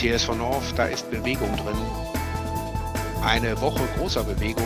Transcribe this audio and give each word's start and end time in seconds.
TSV 0.00 0.34
North, 0.34 0.72
da 0.76 0.84
ist 0.84 1.10
Bewegung 1.10 1.54
drin. 1.56 1.76
Eine 3.22 3.60
Woche 3.60 3.82
großer 3.98 4.24
Bewegung 4.24 4.64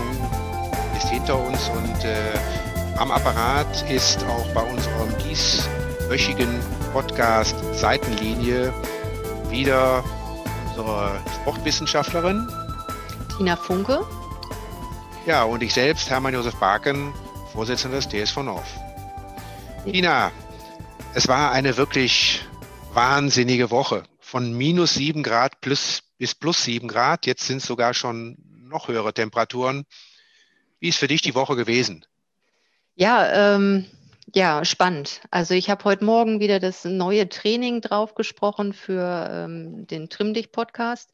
ist 0.97 1.09
hinter 1.09 1.37
uns 1.37 1.69
und 1.71 2.05
äh, 2.05 2.99
am 2.99 3.11
Apparat 3.11 3.91
ist 3.91 4.25
auch 4.27 4.47
bei 4.55 4.63
unserem 4.63 5.09
dieswöchigen 5.29 6.61
Podcast 6.93 7.57
Seitenlinie 7.73 8.73
wieder 9.51 10.05
unsere 10.69 11.11
Sportwissenschaftlerin 11.35 12.49
Tina 13.37 13.57
Funke. 13.57 14.05
Ja, 15.27 15.43
und 15.43 15.65
ich 15.65 15.75
selbst, 15.75 16.11
Hermann 16.11 16.35
Josef 16.35 16.55
Barken, 16.57 17.13
Vorsitzender 17.53 17.97
des 18.01 18.09
TSV 18.09 18.37
North. 18.45 18.63
Tina, 19.85 20.31
es 21.15 21.27
war 21.27 21.51
eine 21.51 21.77
wirklich 21.77 22.47
wahnsinnige 22.93 23.73
Woche. 23.73 24.05
Von 24.35 24.53
minus 24.53 24.95
sieben 24.95 25.23
Grad 25.23 25.61
plus, 25.61 26.03
bis 26.19 26.35
plus 26.35 26.65
sieben 26.65 26.89
Grad. 26.89 27.25
Jetzt 27.25 27.47
sind 27.47 27.59
es 27.59 27.67
sogar 27.67 27.95
schon 27.95 28.37
noch 28.65 28.89
höhere 28.89 29.15
Temperaturen. 29.15 29.85
Wie 30.81 30.89
ist 30.89 30.99
für 30.99 31.07
dich 31.07 31.23
die 31.23 31.37
Woche 31.37 31.55
gewesen? 31.55 32.05
Ja, 32.97 33.55
ähm, 33.55 33.87
ja, 34.35 34.65
spannend. 34.65 35.21
Also 35.31 35.55
ich 35.55 35.71
habe 35.71 35.85
heute 35.85 36.05
Morgen 36.05 36.41
wieder 36.41 36.59
das 36.59 36.85
neue 36.85 37.29
Training 37.29 37.81
drauf 37.81 38.17
gesprochen 38.17 38.73
für 38.73 39.29
ähm, 39.31 39.87
den 39.87 40.11
Trimm 40.11 40.35
dich 40.35 40.51
Podcast. 40.51 41.13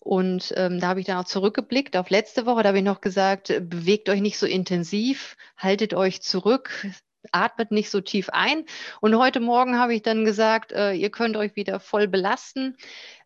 Und 0.00 0.54
ähm, 0.56 0.80
da 0.80 0.88
habe 0.88 1.00
ich 1.00 1.06
dann 1.06 1.18
auch 1.18 1.26
zurückgeblickt 1.26 1.94
auf 1.94 2.08
letzte 2.08 2.46
Woche. 2.46 2.62
Da 2.62 2.70
habe 2.70 2.78
ich 2.78 2.84
noch 2.84 3.02
gesagt, 3.02 3.48
bewegt 3.68 4.08
euch 4.08 4.22
nicht 4.22 4.38
so 4.38 4.46
intensiv, 4.46 5.36
haltet 5.58 5.92
euch 5.92 6.22
zurück, 6.22 6.86
atmet 7.32 7.70
nicht 7.70 7.90
so 7.90 8.00
tief 8.00 8.30
ein. 8.30 8.64
Und 9.00 9.16
heute 9.16 9.40
Morgen 9.40 9.78
habe 9.78 9.94
ich 9.94 10.02
dann 10.02 10.24
gesagt, 10.24 10.72
äh, 10.72 10.92
ihr 10.92 11.10
könnt 11.10 11.36
euch 11.36 11.56
wieder 11.56 11.80
voll 11.80 12.08
belasten. 12.08 12.76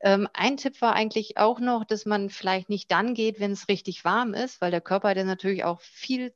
Ähm, 0.00 0.28
ein 0.32 0.56
Tipp 0.56 0.80
war 0.80 0.94
eigentlich 0.94 1.36
auch 1.36 1.60
noch, 1.60 1.84
dass 1.84 2.06
man 2.06 2.30
vielleicht 2.30 2.68
nicht 2.68 2.90
dann 2.90 3.14
geht, 3.14 3.40
wenn 3.40 3.52
es 3.52 3.68
richtig 3.68 4.04
warm 4.04 4.34
ist, 4.34 4.60
weil 4.60 4.70
der 4.70 4.80
Körper 4.80 5.10
hat 5.10 5.16
ja 5.16 5.24
natürlich 5.24 5.64
auch 5.64 5.80
viel 5.80 6.34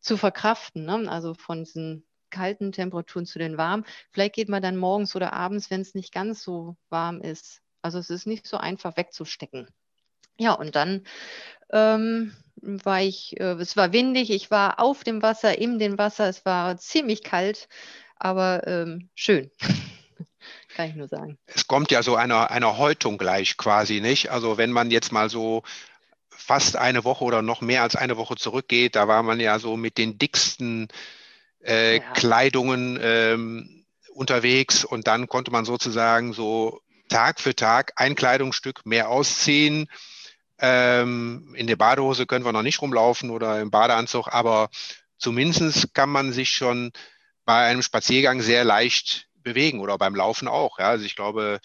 zu 0.00 0.16
verkraften. 0.16 0.84
Ne? 0.84 1.10
Also 1.10 1.34
von 1.34 1.64
diesen 1.64 2.06
kalten 2.30 2.72
Temperaturen 2.72 3.26
zu 3.26 3.38
den 3.38 3.56
warmen. 3.56 3.84
Vielleicht 4.12 4.34
geht 4.34 4.48
man 4.48 4.62
dann 4.62 4.76
morgens 4.76 5.14
oder 5.16 5.32
abends, 5.32 5.70
wenn 5.70 5.80
es 5.80 5.94
nicht 5.94 6.12
ganz 6.12 6.42
so 6.42 6.76
warm 6.90 7.20
ist. 7.20 7.62
Also 7.82 7.98
es 7.98 8.10
ist 8.10 8.26
nicht 8.26 8.46
so 8.46 8.56
einfach 8.56 8.96
wegzustecken. 8.96 9.68
Ja, 10.38 10.52
und 10.52 10.76
dann 10.76 11.06
ähm, 11.70 12.34
war 12.62 13.02
ich, 13.02 13.38
äh, 13.40 13.54
es 13.54 13.76
war 13.76 13.92
windig, 13.92 14.30
ich 14.30 14.50
war 14.50 14.80
auf 14.80 15.04
dem 15.04 15.22
Wasser, 15.22 15.58
in 15.58 15.78
dem 15.78 15.98
Wasser, 15.98 16.28
es 16.28 16.44
war 16.44 16.76
ziemlich 16.78 17.22
kalt, 17.22 17.68
aber 18.16 18.66
ähm, 18.66 19.08
schön. 19.14 19.50
Kann 20.74 20.90
ich 20.90 20.94
nur 20.94 21.08
sagen. 21.08 21.38
Es 21.46 21.66
kommt 21.66 21.90
ja 21.90 22.02
so 22.02 22.16
einer, 22.16 22.50
einer 22.50 22.76
Häutung 22.76 23.18
gleich 23.18 23.56
quasi, 23.56 24.00
nicht? 24.00 24.30
Also 24.30 24.58
wenn 24.58 24.72
man 24.72 24.90
jetzt 24.90 25.10
mal 25.10 25.30
so 25.30 25.62
fast 26.28 26.76
eine 26.76 27.04
Woche 27.04 27.24
oder 27.24 27.42
noch 27.42 27.62
mehr 27.62 27.82
als 27.82 27.96
eine 27.96 28.16
Woche 28.16 28.36
zurückgeht, 28.36 28.94
da 28.94 29.08
war 29.08 29.22
man 29.22 29.40
ja 29.40 29.58
so 29.58 29.76
mit 29.76 29.96
den 29.96 30.18
dicksten 30.18 30.88
äh, 31.64 31.96
ja. 31.96 32.02
Kleidungen 32.12 32.98
ähm, 33.00 33.84
unterwegs 34.12 34.84
und 34.84 35.06
dann 35.06 35.28
konnte 35.28 35.50
man 35.50 35.64
sozusagen 35.64 36.32
so 36.32 36.80
Tag 37.08 37.40
für 37.40 37.54
Tag 37.54 37.92
ein 37.96 38.14
Kleidungsstück 38.14 38.84
mehr 38.84 39.08
ausziehen 39.08 39.88
ähm, 40.58 41.54
in 41.56 41.66
der 41.66 41.76
Badehose 41.76 42.26
können 42.26 42.44
wir 42.44 42.52
noch 42.52 42.62
nicht 42.62 42.80
rumlaufen 42.80 43.30
oder 43.30 43.60
im 43.60 43.70
Badeanzug, 43.70 44.28
aber 44.32 44.68
zumindest 45.18 45.94
kann 45.94 46.10
man 46.10 46.32
sich 46.32 46.50
schon 46.50 46.92
bei 47.44 47.66
einem 47.66 47.82
Spaziergang 47.82 48.40
sehr 48.40 48.64
leicht 48.64 49.28
bewegen 49.34 49.80
oder 49.80 49.98
beim 49.98 50.14
Laufen 50.14 50.48
auch. 50.48 50.78
Ja. 50.78 50.88
Also 50.88 51.04
ich 51.04 51.16
glaube, 51.16 51.60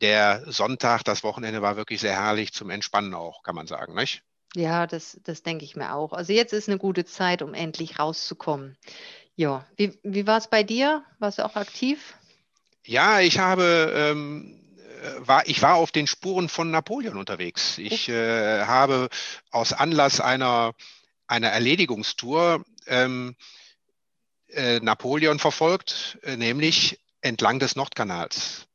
der 0.00 0.44
Sonntag, 0.46 1.02
das 1.04 1.24
Wochenende 1.24 1.62
war 1.62 1.76
wirklich 1.76 2.00
sehr 2.00 2.14
herrlich 2.14 2.52
zum 2.52 2.70
Entspannen 2.70 3.14
auch, 3.14 3.42
kann 3.42 3.54
man 3.54 3.66
sagen, 3.66 3.94
nicht? 3.94 4.22
Ja, 4.56 4.86
das, 4.86 5.20
das 5.22 5.42
denke 5.42 5.64
ich 5.64 5.76
mir 5.76 5.94
auch. 5.94 6.12
Also 6.12 6.32
jetzt 6.32 6.52
ist 6.52 6.68
eine 6.68 6.78
gute 6.78 7.04
Zeit, 7.04 7.42
um 7.42 7.54
endlich 7.54 7.98
rauszukommen. 7.98 8.76
Ja, 9.36 9.64
wie, 9.76 9.98
wie 10.02 10.26
war 10.26 10.38
es 10.38 10.48
bei 10.48 10.62
dir? 10.62 11.04
Warst 11.18 11.38
du 11.38 11.44
auch 11.44 11.54
aktiv? 11.54 12.14
Ja, 12.84 13.20
ich 13.20 13.38
habe 13.38 13.92
ähm, 13.94 14.59
war, 15.18 15.46
ich 15.46 15.62
war 15.62 15.74
auf 15.74 15.92
den 15.92 16.06
Spuren 16.06 16.48
von 16.48 16.70
Napoleon 16.70 17.16
unterwegs. 17.16 17.78
Ich 17.78 18.08
äh, 18.08 18.64
habe 18.64 19.08
aus 19.50 19.72
Anlass 19.72 20.20
einer, 20.20 20.74
einer 21.26 21.48
Erledigungstour 21.48 22.64
ähm, 22.86 23.36
äh, 24.48 24.80
Napoleon 24.80 25.38
verfolgt, 25.38 26.18
äh, 26.22 26.36
nämlich 26.36 26.98
entlang 27.20 27.58
des 27.58 27.76
Nordkanals. 27.76 28.66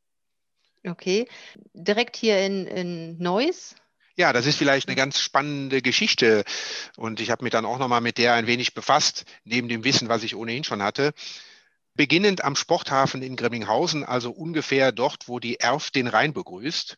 Okay, 0.87 1.27
direkt 1.73 2.15
hier 2.15 2.45
in, 2.45 2.67
in 2.67 3.17
Neuss? 3.17 3.75
Ja, 4.15 4.31
das 4.31 4.45
ist 4.45 4.57
vielleicht 4.57 4.87
eine 4.87 4.95
ganz 4.95 5.19
spannende 5.19 5.81
Geschichte 5.81 6.45
und 6.95 7.19
ich 7.19 7.31
habe 7.31 7.43
mich 7.43 7.51
dann 7.51 7.65
auch 7.65 7.79
nochmal 7.79 8.01
mit 8.01 8.17
der 8.17 8.33
ein 8.35 8.47
wenig 8.47 8.73
befasst, 8.73 9.25
neben 9.43 9.67
dem 9.67 9.83
Wissen, 9.83 10.07
was 10.07 10.23
ich 10.23 10.35
ohnehin 10.35 10.63
schon 10.63 10.83
hatte 10.83 11.13
beginnend 11.95 12.43
am 12.43 12.55
Sporthafen 12.55 13.21
in 13.21 13.35
Grimminghausen, 13.35 14.03
also 14.03 14.31
ungefähr 14.31 14.91
dort, 14.91 15.27
wo 15.27 15.39
die 15.39 15.59
Erft 15.59 15.95
den 15.95 16.07
Rhein 16.07 16.33
begrüßt, 16.33 16.97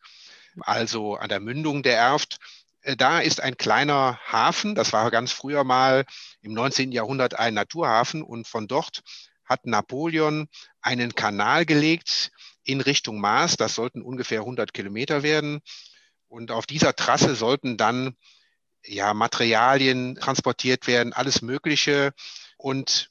also 0.62 1.16
an 1.16 1.30
der 1.30 1.40
Mündung 1.40 1.84
der 1.84 1.98
Erft. 1.98 2.38
Äh, 2.82 2.98
da 2.98 3.20
ist 3.20 3.42
ein 3.42 3.58
kleiner 3.58 4.20
Hafen, 4.26 4.76
das 4.76 4.94
war 4.94 5.10
ganz 5.12 5.32
früher 5.32 5.64
mal 5.64 6.06
im 6.42 6.54
19. 6.54 6.92
Jahrhundert 6.92 7.38
ein 7.38 7.54
Naturhafen 7.54 8.24
und 8.24 8.48
von 8.48 8.68
dort 8.68 9.04
hat 9.46 9.66
Napoleon 9.66 10.48
einen 10.82 11.16
Kanal 11.16 11.66
gelegt 11.66 12.32
in 12.64 12.82
Richtung 12.82 13.20
Mars. 13.20 13.56
Das 13.56 13.76
sollten 13.76 14.02
ungefähr 14.02 14.42
100 14.42 14.74
Kilometer 14.74 15.24
werden. 15.24 15.62
Und 16.28 16.52
auf 16.52 16.66
dieser 16.66 16.96
Trasse 16.96 17.36
sollten 17.36 17.78
dann 17.78 18.18
ja 18.84 19.14
Materialien 19.14 20.16
transportiert 20.16 20.88
werden, 20.88 21.14
alles 21.14 21.42
Mögliche. 21.42 22.12
Und 22.58 23.10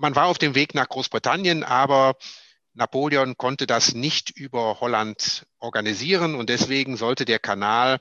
man 0.00 0.16
war 0.16 0.26
auf 0.26 0.38
dem 0.38 0.54
Weg 0.54 0.74
nach 0.74 0.88
Großbritannien, 0.88 1.62
aber 1.62 2.16
Napoleon 2.72 3.36
konnte 3.36 3.66
das 3.66 3.94
nicht 3.94 4.30
über 4.30 4.80
Holland 4.80 5.46
organisieren 5.58 6.34
und 6.34 6.48
deswegen 6.48 6.96
sollte 6.96 7.24
der 7.24 7.38
Kanal 7.38 8.00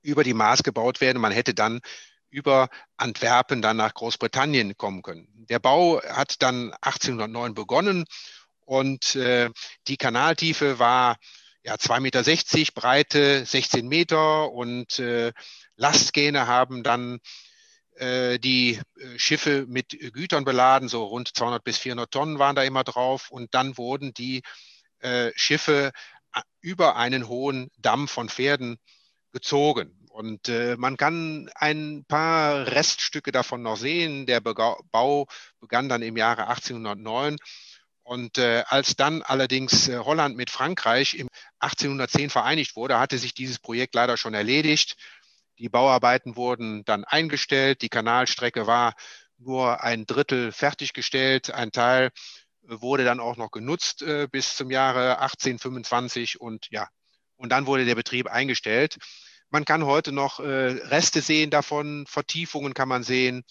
über 0.00 0.24
die 0.24 0.32
Maas 0.32 0.62
gebaut 0.62 1.00
werden. 1.00 1.20
Man 1.20 1.32
hätte 1.32 1.52
dann 1.52 1.80
über 2.30 2.70
Antwerpen 2.96 3.60
dann 3.60 3.76
nach 3.76 3.92
Großbritannien 3.94 4.76
kommen 4.76 5.02
können. 5.02 5.28
Der 5.48 5.58
Bau 5.58 6.00
hat 6.02 6.40
dann 6.42 6.72
1809 6.80 7.54
begonnen 7.54 8.04
und 8.60 9.14
äh, 9.16 9.50
die 9.88 9.96
Kanaltiefe 9.96 10.78
war 10.78 11.16
ja 11.64 11.74
2,60 11.74 12.58
Meter, 12.58 12.72
Breite 12.74 13.44
16 13.44 13.88
Meter 13.88 14.50
und 14.52 14.98
äh, 14.98 15.32
Lastgähne 15.76 16.46
haben 16.46 16.82
dann 16.82 17.20
die 18.38 18.80
äh, 18.96 19.18
Schiffe 19.18 19.66
mit 19.68 19.90
Gütern 20.12 20.44
beladen, 20.44 20.88
so 20.88 21.04
rund 21.04 21.36
200 21.36 21.64
bis 21.64 21.78
400 21.78 22.10
Tonnen 22.10 22.38
waren 22.38 22.56
da 22.56 22.62
immer 22.62 22.84
drauf. 22.84 23.30
Und 23.30 23.54
dann 23.54 23.76
wurden 23.78 24.14
die 24.14 24.42
äh, 25.00 25.30
Schiffe 25.34 25.92
über 26.60 26.96
einen 26.96 27.28
hohen 27.28 27.70
Damm 27.78 28.08
von 28.08 28.28
Pferden 28.28 28.78
gezogen. 29.32 29.98
Und 30.10 30.48
äh, 30.48 30.76
man 30.76 30.96
kann 30.96 31.48
ein 31.54 32.04
paar 32.08 32.66
Reststücke 32.66 33.30
davon 33.30 33.62
noch 33.62 33.76
sehen. 33.76 34.26
Der 34.26 34.40
Bau 34.40 35.26
begann 35.60 35.88
dann 35.88 36.02
im 36.02 36.16
Jahre 36.16 36.48
1809. 36.48 37.36
Und 38.02 38.38
äh, 38.38 38.64
als 38.66 38.96
dann 38.96 39.22
allerdings 39.22 39.86
äh, 39.86 39.98
Holland 39.98 40.36
mit 40.36 40.50
Frankreich 40.50 41.14
im 41.14 41.28
1810 41.60 42.30
vereinigt 42.30 42.74
wurde, 42.74 42.98
hatte 42.98 43.18
sich 43.18 43.34
dieses 43.34 43.58
Projekt 43.58 43.94
leider 43.94 44.16
schon 44.16 44.34
erledigt. 44.34 44.96
Die 45.58 45.68
Bauarbeiten 45.68 46.36
wurden 46.36 46.84
dann 46.84 47.04
eingestellt. 47.04 47.82
Die 47.82 47.88
Kanalstrecke 47.88 48.66
war 48.66 48.94
nur 49.38 49.82
ein 49.82 50.06
Drittel 50.06 50.52
fertiggestellt. 50.52 51.50
Ein 51.50 51.72
Teil 51.72 52.10
wurde 52.62 53.04
dann 53.04 53.20
auch 53.20 53.36
noch 53.36 53.50
genutzt 53.50 54.02
äh, 54.02 54.28
bis 54.30 54.56
zum 54.56 54.70
Jahre 54.70 55.18
1825 55.20 56.40
und 56.40 56.66
ja, 56.70 56.88
und 57.36 57.50
dann 57.50 57.66
wurde 57.66 57.84
der 57.84 57.94
Betrieb 57.94 58.26
eingestellt. 58.26 58.98
Man 59.50 59.64
kann 59.64 59.86
heute 59.86 60.12
noch 60.12 60.40
äh, 60.40 60.44
Reste 60.44 61.22
sehen 61.22 61.50
davon, 61.50 62.04
Vertiefungen 62.06 62.74
kann 62.74 62.88
man 62.88 63.02
sehen, 63.02 63.44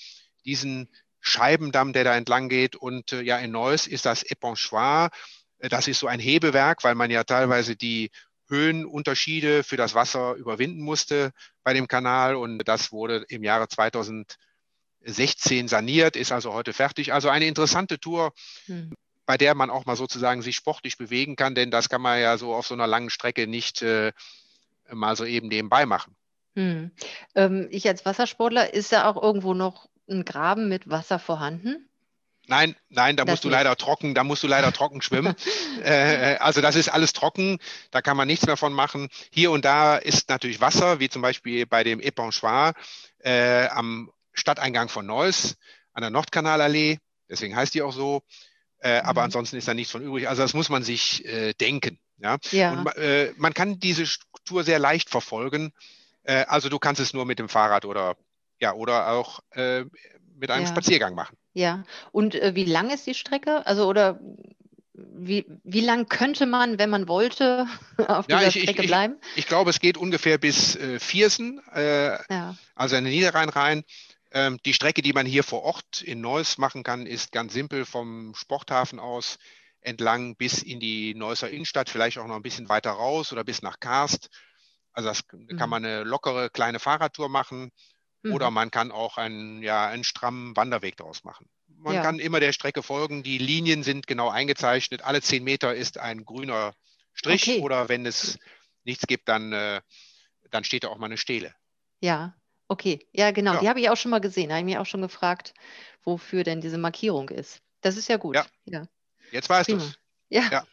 diesen 0.46 0.90
Scheibendamm, 1.20 1.94
der 1.94 2.04
da 2.04 2.16
entlang 2.16 2.50
geht. 2.50 2.76
Und 2.76 3.14
äh, 3.14 3.22
ja, 3.22 3.38
in 3.38 3.52
Neuss 3.52 3.88
ist 3.88 4.06
das 4.06 4.24
Eponchoir. 4.24 5.10
Äh, 5.58 5.70
das 5.70 5.88
ist 5.88 6.00
so 6.00 6.08
ein 6.08 6.20
Hebewerk, 6.20 6.84
weil 6.84 6.96
man 6.96 7.10
ja 7.10 7.24
teilweise 7.24 7.76
die 7.76 8.12
Höhenunterschiede 8.48 9.64
für 9.64 9.78
das 9.78 9.96
Wasser 9.96 10.36
überwinden 10.36 10.82
musste 10.82 11.32
bei 11.64 11.74
dem 11.74 11.88
Kanal. 11.88 12.36
Und 12.36 12.60
das 12.60 12.92
wurde 12.92 13.26
im 13.30 13.44
Jahre 13.44 13.68
2016 13.68 15.68
saniert, 15.68 16.16
ist 16.16 16.32
also 16.32 16.54
heute 16.54 16.74
fertig. 16.74 17.14
Also 17.14 17.30
eine 17.30 17.48
interessante 17.48 18.00
Tour, 18.00 18.34
hm. 18.66 18.94
bei 19.26 19.38
der 19.38 19.56
man 19.56 19.70
auch 19.70 19.86
mal 19.86 19.96
sozusagen 19.96 20.42
sich 20.42 20.56
sportlich 20.56 20.98
bewegen 20.98 21.36
kann, 21.36 21.56
denn 21.56 21.72
das 21.72 21.90
kann 21.90 22.02
man 22.02 22.20
ja 22.20 22.38
so 22.38 22.54
auf 22.54 22.68
so 22.68 22.74
einer 22.74 22.88
langen 22.88 23.10
Strecke 23.10 23.48
nicht 23.48 23.82
äh, 23.82 24.12
mal 24.90 25.16
so 25.16 25.26
eben 25.26 25.48
nebenbei 25.48 25.86
machen. 25.86 26.16
Hm. 26.56 26.92
Ähm, 27.36 27.68
ich 27.70 27.88
als 27.88 28.06
Wassersportler, 28.06 28.74
ist 28.74 28.92
da 28.92 29.10
auch 29.10 29.22
irgendwo 29.22 29.54
noch 29.54 29.90
ein 30.10 30.26
Graben 30.26 30.70
mit 30.70 30.90
Wasser 30.90 31.20
vorhanden? 31.20 31.88
Nein, 32.48 32.76
nein, 32.90 33.18
da 33.18 33.26
das 33.26 33.34
musst 33.34 33.44
du 33.44 33.50
nicht. 33.50 33.58
leider 33.58 33.76
trocken, 33.76 34.16
da 34.16 34.24
musst 34.24 34.42
du 34.42 34.48
leider 34.48 34.72
trocken 34.72 35.02
schwimmen. 35.02 35.36
äh, 35.84 36.38
also 36.40 36.62
das 36.62 36.76
ist 36.76 36.90
alles 36.90 37.14
trocken, 37.14 37.60
da 37.92 38.02
kann 38.02 38.18
man 38.18 38.28
nichts 38.28 38.46
mehr 38.46 38.58
von 38.58 38.74
machen. 38.74 39.10
Hier 39.32 39.52
und 39.52 39.66
da 39.66 39.98
ist 39.98 40.30
natürlich 40.30 40.62
Wasser, 40.62 41.00
wie 41.00 41.10
zum 41.10 41.22
Beispiel 41.22 41.66
bei 41.66 41.84
dem 41.84 42.00
Epanchoir 42.00 42.74
äh, 43.20 43.68
am 43.68 44.10
Stadteingang 44.34 44.88
von 44.88 45.06
Neuss 45.06 45.58
an 45.94 46.02
der 46.02 46.10
Nordkanalallee. 46.10 47.00
Deswegen 47.30 47.56
heißt 47.56 47.74
die 47.74 47.82
auch 47.82 47.94
so. 47.94 48.24
Äh, 48.80 49.02
mhm. 49.02 49.08
Aber 49.08 49.24
ansonsten 49.24 49.58
ist 49.58 49.68
da 49.68 49.74
nichts 49.74 49.92
von 49.92 50.04
übrig. 50.04 50.30
Also 50.30 50.42
das 50.42 50.54
muss 50.54 50.70
man 50.70 50.84
sich 50.84 51.26
äh, 51.26 51.54
denken. 51.54 52.00
Ja? 52.20 52.38
ja. 52.52 52.72
Und, 52.72 52.96
äh, 52.96 53.34
man 53.38 53.54
kann 53.54 53.80
diese 53.80 54.06
Struktur 54.06 54.64
sehr 54.64 54.80
leicht 54.80 55.10
verfolgen. 55.10 55.74
Äh, 56.24 56.46
also 56.48 56.70
du 56.70 56.80
kannst 56.80 57.02
es 57.02 57.14
nur 57.14 57.26
mit 57.26 57.40
dem 57.40 57.50
Fahrrad 57.50 57.86
oder 57.86 58.16
ja 58.60 58.74
oder 58.74 59.10
auch 59.10 59.40
äh, 59.52 59.86
mit 60.36 60.52
einem 60.52 60.66
ja. 60.66 60.72
Spaziergang 60.72 61.16
machen. 61.16 61.36
Ja. 61.58 61.84
Und 62.12 62.36
äh, 62.36 62.54
wie 62.54 62.66
lang 62.66 62.92
ist 62.92 63.08
die 63.08 63.16
Strecke? 63.16 63.66
Also 63.66 63.88
oder 63.88 64.20
wie, 64.94 65.48
wie 65.64 65.82
lang 65.82 66.08
könnte 66.08 66.46
man, 66.46 66.78
wenn 66.78 66.92
man 66.92 67.08
wollte, 67.08 67.66
auf 68.08 68.30
ja, 68.30 68.38
dieser 68.38 68.56
ich, 68.56 68.62
Strecke 68.62 68.84
ich, 68.84 68.88
bleiben? 68.88 69.16
Ich, 69.32 69.40
ich, 69.40 69.48
glaube, 69.48 69.72
es 69.72 69.80
geht 69.80 69.98
ungefähr 69.98 70.38
bis 70.38 70.76
äh, 70.76 71.00
Viersen, 71.00 71.60
äh, 71.74 72.12
ja. 72.32 72.56
also 72.76 72.96
in 72.96 73.06
den 73.06 73.14
Niederrhein 73.14 73.50
rein. 73.50 73.84
Ähm, 74.32 74.60
die 74.66 74.74
Strecke, 74.74 75.02
die 75.02 75.14
man 75.14 75.26
hier 75.26 75.44
vor 75.44 75.64
Ort 75.64 76.04
in 76.04 76.22
Neuss 76.22 76.60
machen 76.60 76.84
kann, 76.84 77.08
ist 77.08 77.32
ganz 77.32 77.54
simpel 77.54 77.86
vom 77.86 78.36
Sporthafen 78.36 79.00
aus 79.00 79.40
entlang 79.82 80.36
bis 80.36 80.62
in 80.62 80.80
die 80.80 81.16
Neusser 81.16 81.50
Innenstadt, 81.50 81.90
vielleicht 81.90 82.20
auch 82.20 82.28
noch 82.28 82.36
ein 82.36 82.44
bisschen 82.44 82.70
weiter 82.70 82.92
raus 82.92 83.32
oder 83.32 83.44
bis 83.44 83.64
nach 83.64 83.80
Karst. 83.80 84.30
Also 84.94 85.10
das 85.10 85.24
mhm. 85.32 85.58
kann 85.58 85.72
man 85.72 85.84
eine 85.84 86.04
lockere 86.04 86.52
kleine 86.52 86.80
Fahrradtour 86.80 87.30
machen 87.30 87.72
mhm. 88.24 88.34
oder 88.34 88.52
man 88.52 88.72
kann 88.72 88.92
auch 88.92 89.18
einen, 89.18 89.62
ja, 89.62 89.88
einen 89.88 90.04
strammen 90.04 90.56
Wanderweg 90.56 90.98
daraus 90.98 91.24
machen. 91.24 91.50
Man 91.68 91.96
ja. 91.96 92.02
kann 92.02 92.20
immer 92.20 92.40
der 92.40 92.54
Strecke 92.54 92.84
folgen. 92.84 93.24
Die 93.24 93.38
Linien 93.38 93.84
sind 93.84 94.08
genau 94.08 94.30
eingezeichnet. 94.30 95.04
Alle 95.04 95.22
zehn 95.22 95.44
Meter 95.44 95.76
ist 95.76 96.00
ein 96.00 96.26
grüner 96.26 96.74
Strich 97.14 97.48
okay. 97.48 97.62
oder 97.62 97.90
wenn 97.90 98.06
es 98.06 98.40
nichts 98.84 99.06
gibt, 99.08 99.28
dann, 99.28 99.54
äh, 99.54 99.82
dann 100.50 100.64
steht 100.64 100.84
da 100.84 100.90
auch 100.90 100.98
mal 100.98 101.08
eine 101.08 101.18
Stele. 101.18 101.54
Ja, 102.00 102.36
Okay, 102.68 103.00
ja, 103.14 103.32
genau. 103.32 103.54
Ja. 103.56 103.60
Die 103.60 103.70
habe 103.70 103.80
ich 103.80 103.90
auch 103.90 103.98
schon 103.98 104.12
mal 104.12 104.20
gesehen. 104.20 104.50
Da 104.50 104.56
habe 104.56 104.62
ich 104.62 104.66
mich 104.66 104.78
auch 104.78 104.86
schon 104.86 105.02
gefragt, 105.02 105.54
wofür 106.04 106.44
denn 106.44 106.62
diese 106.62 106.78
Markierung 106.78 107.30
ist. 107.30 107.62
Das 107.82 107.96
ist 107.98 108.10
ja 108.10 108.18
gut. 108.18 108.36
Ja. 108.36 108.46
ja. 108.66 108.88
Jetzt 109.32 109.50
weißt 109.50 109.70
du 109.70 109.78
es. 109.78 109.98
Ja. 110.30 110.44
ja. 110.52 110.68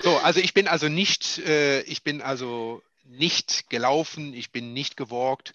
So, 0.00 0.18
also 0.18 0.38
ich 0.38 0.54
bin 0.54 0.68
also 0.68 0.88
nicht, 0.88 1.38
äh, 1.38 1.80
ich 1.82 2.04
bin 2.04 2.22
also 2.22 2.82
nicht 3.04 3.68
gelaufen, 3.68 4.32
ich 4.32 4.52
bin 4.52 4.72
nicht 4.72 4.96
gewalkt, 4.96 5.52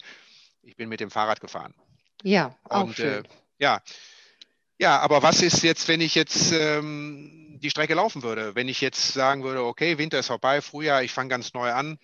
ich 0.68 0.76
bin 0.76 0.88
mit 0.88 1.00
dem 1.00 1.10
Fahrrad 1.10 1.40
gefahren. 1.40 1.74
Ja, 2.22 2.54
auch 2.64 2.84
Und, 2.84 2.96
schön. 2.96 3.24
Äh, 3.24 3.28
ja. 3.58 3.82
Ja, 4.78 5.00
aber 5.00 5.22
was 5.22 5.42
ist 5.42 5.62
jetzt, 5.62 5.88
wenn 5.88 6.00
ich 6.00 6.14
jetzt 6.14 6.52
ähm, 6.52 7.58
die 7.60 7.70
Strecke 7.70 7.94
laufen 7.94 8.22
würde? 8.22 8.54
Wenn 8.54 8.68
ich 8.68 8.80
jetzt 8.80 9.12
sagen 9.12 9.42
würde, 9.42 9.64
okay, 9.64 9.98
Winter 9.98 10.20
ist 10.20 10.28
vorbei, 10.28 10.60
Frühjahr, 10.60 11.02
ich 11.02 11.12
fange 11.12 11.30
ganz 11.30 11.54
neu 11.54 11.72
an. 11.72 11.98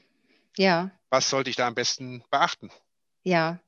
Ja. 0.56 0.90
Was 1.10 1.30
sollte 1.30 1.50
ich 1.50 1.56
da 1.56 1.68
am 1.68 1.74
besten 1.74 2.24
beachten? 2.30 2.70
Ja, 3.22 3.60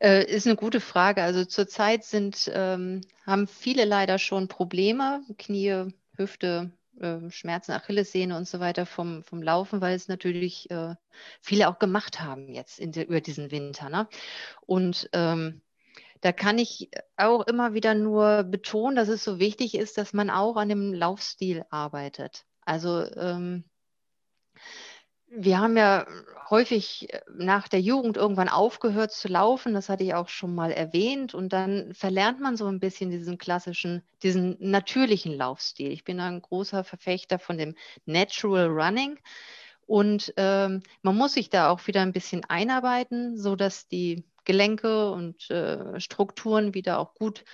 äh, 0.00 0.24
ist 0.24 0.46
eine 0.46 0.56
gute 0.56 0.80
Frage. 0.80 1.22
Also 1.22 1.44
zurzeit 1.44 2.04
sind, 2.04 2.50
ähm, 2.52 3.00
haben 3.24 3.46
viele 3.46 3.84
leider 3.84 4.18
schon 4.18 4.48
Probleme, 4.48 5.22
Knie, 5.38 5.92
Hüfte, 6.16 6.70
äh, 7.00 7.30
Schmerzen, 7.30 7.72
Achillessehne 7.72 8.36
und 8.36 8.46
so 8.46 8.60
weiter 8.60 8.86
vom, 8.86 9.22
vom 9.24 9.42
Laufen, 9.42 9.80
weil 9.80 9.94
es 9.94 10.08
natürlich 10.08 10.70
äh, 10.70 10.94
viele 11.40 11.68
auch 11.68 11.78
gemacht 11.78 12.20
haben 12.20 12.52
jetzt 12.52 12.78
in 12.78 12.92
der, 12.92 13.08
über 13.08 13.20
diesen 13.20 13.50
Winter. 13.50 13.88
Ne? 13.88 14.08
Und 14.66 15.08
ähm, 15.12 15.62
da 16.20 16.32
kann 16.32 16.58
ich 16.58 16.90
auch 17.16 17.46
immer 17.46 17.72
wieder 17.74 17.94
nur 17.94 18.44
betonen, 18.44 18.96
dass 18.96 19.08
es 19.08 19.24
so 19.24 19.38
wichtig 19.38 19.74
ist, 19.74 19.96
dass 19.98 20.12
man 20.12 20.30
auch 20.30 20.56
an 20.56 20.68
dem 20.68 20.92
Laufstil 20.92 21.64
arbeitet. 21.70 22.44
Also 22.64 23.04
ähm, 23.16 23.64
wir 25.30 25.60
haben 25.60 25.76
ja 25.76 26.06
häufig 26.50 27.12
äh, 27.12 27.20
nach 27.32 27.68
der 27.68 27.80
Jugend 27.80 28.16
irgendwann 28.16 28.48
aufgehört 28.48 29.12
zu 29.12 29.28
laufen, 29.28 29.74
das 29.74 29.88
hatte 29.88 30.04
ich 30.04 30.14
auch 30.14 30.28
schon 30.28 30.54
mal 30.54 30.72
erwähnt, 30.72 31.34
und 31.34 31.52
dann 31.52 31.94
verlernt 31.94 32.40
man 32.40 32.56
so 32.56 32.66
ein 32.66 32.80
bisschen 32.80 33.10
diesen 33.10 33.38
klassischen, 33.38 34.02
diesen 34.22 34.56
natürlichen 34.58 35.32
Laufstil. 35.34 35.92
Ich 35.92 36.04
bin 36.04 36.20
ein 36.20 36.42
großer 36.42 36.84
Verfechter 36.84 37.38
von 37.38 37.58
dem 37.58 37.76
Natural 38.06 38.66
Running. 38.66 39.18
Und 39.86 40.32
ähm, 40.36 40.82
man 41.02 41.16
muss 41.16 41.34
sich 41.34 41.50
da 41.50 41.68
auch 41.70 41.86
wieder 41.88 42.02
ein 42.02 42.12
bisschen 42.12 42.44
einarbeiten, 42.44 43.36
sodass 43.36 43.88
die 43.88 44.24
Gelenke 44.44 45.10
und 45.10 45.50
äh, 45.50 45.98
Strukturen 45.98 46.74
wieder 46.74 47.00
auch 47.00 47.14
gut 47.14 47.44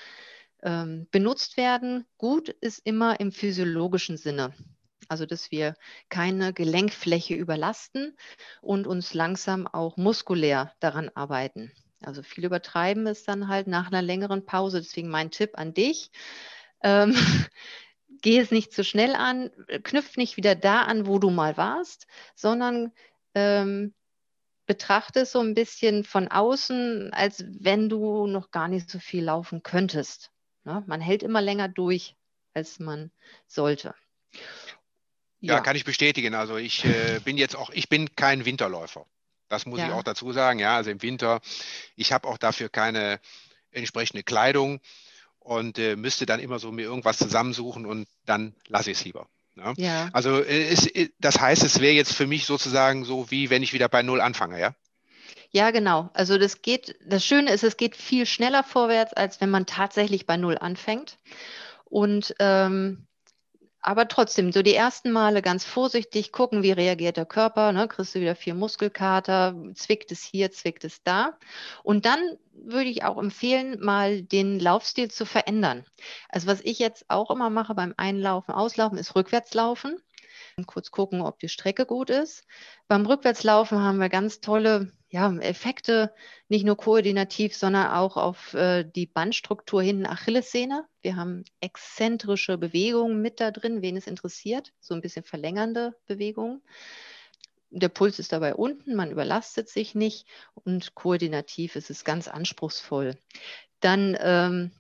ähm, 0.63 1.07
benutzt 1.11 1.57
werden. 1.57 2.05
Gut 2.19 2.51
ist 2.51 2.81
immer 2.85 3.21
im 3.21 3.33
physiologischen 3.33 4.19
Sinne. 4.19 4.53
Also 5.09 5.27
dass 5.27 5.51
wir 5.51 5.75
keine 6.09 6.53
Gelenkfläche 6.53 7.35
überlasten 7.35 8.17
und 8.61 8.87
uns 8.87 9.15
langsam 9.15 9.67
auch 9.67 9.97
muskulär 9.97 10.73
daran 10.81 11.11
arbeiten. 11.15 11.73
Also 12.03 12.23
viel 12.23 12.45
übertreiben 12.45 13.07
ist 13.07 13.27
dann 13.29 13.49
halt 13.49 13.67
nach 13.67 13.89
einer 13.89 14.03
längeren 14.03 14.45
Pause. 14.45 14.81
Deswegen 14.81 15.09
mein 15.09 15.31
Tipp 15.31 15.53
an 15.55 15.75
dich. 15.75 16.11
Ähm, 16.83 17.15
geh 18.23 18.39
es 18.39 18.51
nicht 18.51 18.73
zu 18.73 18.85
schnell 18.85 19.15
an, 19.15 19.51
knüpf 19.83 20.17
nicht 20.17 20.37
wieder 20.37 20.55
da 20.55 20.83
an, 20.83 21.07
wo 21.07 21.19
du 21.19 21.31
mal 21.31 21.57
warst, 21.57 22.07
sondern 22.35 22.93
ähm, 23.35 23.95
betrachte 24.67 25.21
es 25.21 25.33
so 25.33 25.41
ein 25.41 25.55
bisschen 25.55 26.05
von 26.05 26.29
außen, 26.29 27.13
als 27.13 27.45
wenn 27.47 27.89
du 27.89 28.27
noch 28.27 28.51
gar 28.51 28.69
nicht 28.69 28.91
so 28.91 28.99
viel 28.99 29.25
laufen 29.25 29.63
könntest. 29.63 30.33
Ne? 30.65 30.83
Man 30.87 31.01
hält 31.01 31.23
immer 31.23 31.41
länger 31.41 31.69
durch, 31.69 32.17
als 32.53 32.79
man 32.79 33.11
sollte. 33.47 33.95
Ja, 35.47 35.55
ja, 35.57 35.61
kann 35.61 35.77
ich 35.77 35.85
bestätigen. 35.85 36.35
Also 36.35 36.57
ich 36.57 36.85
äh, 36.85 37.21
bin 37.25 37.37
jetzt 37.39 37.57
auch, 37.57 37.71
ich 37.71 37.89
bin 37.89 38.15
kein 38.17 38.45
Winterläufer. 38.45 39.07
Das 39.49 39.67
muss 39.67 39.79
ja. 39.79 39.87
ich 39.87 39.93
auch 39.93 40.03
dazu 40.03 40.33
sagen. 40.33 40.59
Ja, 40.59 40.77
also 40.77 40.91
im 40.91 41.03
Winter, 41.03 41.41
ich 41.95 42.13
habe 42.13 42.29
auch 42.29 42.39
dafür 42.39 42.69
keine 42.69 43.21
entsprechende 43.71 44.23
Kleidung 44.23 44.81
und 45.39 45.79
äh, 45.79 45.97
müsste 45.97 46.27
dann 46.27 46.41
immer 46.41 46.59
so 46.59 46.73
mir 46.73 46.83
irgendwas 46.83 47.19
zusammensuchen 47.19 47.87
und 47.87 48.09
dann 48.25 48.55
lasse 48.69 48.91
ich 48.91 48.99
es 48.99 49.05
lieber. 49.05 49.29
Ja? 49.57 49.75
ja. 49.77 50.09
Also 50.13 50.43
äh, 50.43 50.69
es, 50.69 50.87
äh, 50.87 51.11
das 51.19 51.41
heißt, 51.41 51.63
es 51.63 51.81
wäre 51.81 51.95
jetzt 51.95 52.13
für 52.13 52.27
mich 52.27 52.47
sozusagen 52.47 53.05
so, 53.05 53.31
wie 53.31 53.51
wenn 53.51 53.63
ich 53.63 53.73
wieder 53.73 53.89
bei 53.89 54.03
Null 54.03 54.21
anfange, 54.21 54.61
ja? 54.61 54.75
Ja, 55.51 55.71
genau. 55.71 56.11
Also 56.13 56.39
das 56.39 56.61
geht, 56.63 56.97
das 57.07 57.25
Schöne 57.25 57.53
ist, 57.53 57.63
es 57.65 57.77
geht 57.77 57.97
viel 57.97 58.27
schneller 58.27 58.63
vorwärts, 58.65 59.13
als 59.15 59.41
wenn 59.41 59.51
man 59.51 59.65
tatsächlich 59.65 60.27
bei 60.27 60.37
Null 60.37 60.59
anfängt. 60.59 61.19
Und 61.85 62.35
ähm, 62.41 63.07
aber 63.87 64.09
trotzdem, 64.09 64.51
so 64.51 64.63
die 64.63 64.75
ersten 64.75 65.13
Male 65.13 65.43
ganz 65.43 65.65
vorsichtig 65.65 66.33
gucken, 66.33 66.65
wie 66.65 66.73
reagiert 66.73 67.17
der 67.17 67.25
Körper. 67.25 67.71
Ne? 67.71 67.87
Kriegst 67.87 68.17
du 68.17 68.21
wieder 68.21 68.35
viel 68.35 68.55
Muskelkater, 68.55 69.55
zwickt 69.75 70.11
es 70.11 70.25
hier, 70.25 70.51
zwickt 70.51 70.83
es 70.83 71.05
da. 71.05 71.39
Und 71.85 72.05
dann 72.05 72.19
würde 72.53 72.91
ich 72.91 73.05
auch 73.05 73.17
empfehlen, 73.17 73.79
mal 73.79 74.23
den 74.23 74.59
Laufstil 74.59 75.09
zu 75.13 75.25
verändern. 75.25 75.87
Also 76.29 76.49
was 76.49 76.63
ich 76.63 76.81
jetzt 76.81 77.05
auch 77.07 77.31
immer 77.31 77.49
mache 77.49 77.77
beim 77.77 77.95
Einlaufen, 77.97 78.53
Auslaufen, 78.53 78.99
ist 78.99 79.15
Rückwärtslaufen. 79.15 80.03
Kurz 80.67 80.91
gucken, 80.91 81.21
ob 81.21 81.39
die 81.39 81.49
Strecke 81.49 81.87
gut 81.87 82.11
ist. 82.11 82.45
Beim 82.89 83.07
Rückwärtslaufen 83.07 83.79
haben 83.79 83.99
wir 83.99 84.09
ganz 84.09 84.41
tolle 84.41 84.91
ja, 85.17 85.35
Effekte, 85.39 86.13
nicht 86.49 86.67
nur 86.67 86.77
koordinativ, 86.77 87.57
sondern 87.57 87.87
auch 87.87 88.19
auf 88.19 88.53
äh, 88.53 88.85
die 88.85 89.07
Bandstruktur 89.07 89.83
hinten 89.83 90.05
Achillessehne. 90.05 90.85
Wir 91.01 91.17
haben 91.17 91.43
exzentrische 91.61 92.59
Bewegungen 92.59 93.23
mit 93.23 93.41
da 93.41 93.51
drin, 93.51 93.81
wen 93.81 93.97
es 93.97 94.07
interessiert, 94.07 94.75
so 94.79 94.93
ein 94.93 95.01
bisschen 95.01 95.25
verlängernde 95.25 95.97
Bewegungen. 96.07 96.61
Der 97.71 97.89
Puls 97.89 98.19
ist 98.19 98.33
dabei 98.33 98.55
unten, 98.55 98.95
man 98.95 99.11
überlastet 99.11 99.71
sich 99.71 99.95
nicht 99.95 100.27
und 100.53 100.95
koordinativ 100.95 101.77
ist 101.77 101.89
es 101.89 102.05
ganz 102.05 102.29
anspruchsvoll. 102.29 103.17
Dann 103.81 104.19
ähm, 104.21 104.71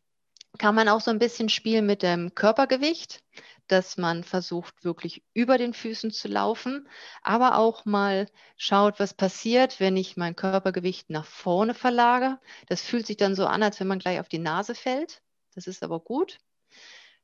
kann 0.59 0.75
man 0.75 0.90
auch 0.90 1.00
so 1.00 1.11
ein 1.11 1.19
bisschen 1.19 1.49
spielen 1.49 1.87
mit 1.87 2.02
dem 2.02 2.35
Körpergewicht 2.35 3.23
dass 3.69 3.97
man 3.97 4.25
versucht, 4.25 4.85
wirklich 4.85 5.23
über 5.35 5.59
den 5.59 5.75
Füßen 5.75 6.11
zu 6.11 6.29
laufen, 6.29 6.89
aber 7.23 7.59
auch 7.59 7.85
mal 7.85 8.29
schaut, 8.57 9.01
was 9.01 9.15
passiert, 9.15 9.81
wenn 9.81 9.97
ich 9.97 10.17
mein 10.17 10.37
Körpergewicht 10.37 11.11
nach 11.11 11.25
vorne 11.25 11.75
verlagere. 11.75 12.41
Das 12.69 12.83
fühlt 12.83 13.07
sich 13.07 13.17
dann 13.17 13.35
so 13.35 13.47
an, 13.47 13.63
als 13.63 13.81
wenn 13.81 13.89
man 13.89 13.99
gleich 13.99 14.21
auf 14.21 14.29
die 14.29 14.39
Nase 14.39 14.75
fällt. 14.75 15.23
Das 15.55 15.67
ist 15.67 15.83
aber 15.83 16.01
gut. 16.01 16.39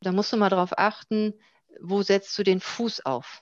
Da 0.01 0.13
musst 0.13 0.33
du 0.33 0.37
mal 0.37 0.51
darauf 0.51 0.79
achten, 0.79 1.35
wo 1.81 2.03
setzt 2.03 2.37
du 2.39 2.43
den 2.43 2.61
Fuß 2.61 3.07
auf. 3.07 3.41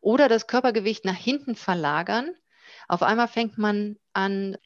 Oder 0.00 0.28
das 0.28 0.46
Körpergewicht 0.46 1.04
nach 1.04 1.16
hinten 1.16 1.54
verlagern. 1.54 2.34
Auf 2.88 3.02
einmal 3.02 3.28
fängt 3.28 3.58
man 3.58 3.96
an, 4.12 4.56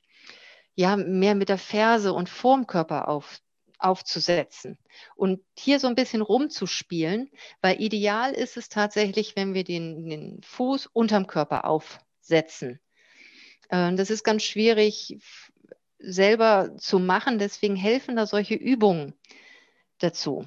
ja, 0.75 0.97
mehr 0.97 1.35
mit 1.35 1.49
der 1.49 1.59
Ferse 1.59 2.13
und 2.13 2.29
vorm 2.29 2.67
Körper 2.67 3.09
auf, 3.09 3.41
aufzusetzen 3.83 4.79
und 5.17 5.41
hier 5.59 5.81
so 5.81 5.89
ein 5.89 5.95
bisschen 5.95 6.23
rumzuspielen, 6.23 7.31
weil 7.61 7.81
ideal 7.81 8.33
ist 8.33 8.57
es 8.57 8.69
tatsächlich, 8.69 9.37
wenn 9.37 9.55
wir 9.55 9.65
den, 9.65 10.09
den 10.09 10.41
Fuß 10.43 10.87
unterm 10.87 11.27
Körper 11.27 11.65
aufsetzen. 11.65 12.81
Äh, 13.69 13.95
das 13.95 14.11
ist 14.11 14.25
ganz 14.25 14.43
schwierig 14.43 15.19
selber 15.99 16.77
zu 16.79 16.99
machen, 16.99 17.39
deswegen 17.39 17.77
helfen 17.77 18.17
da 18.17 18.27
solche 18.27 18.55
Übungen 18.55 19.15
dazu. 19.99 20.47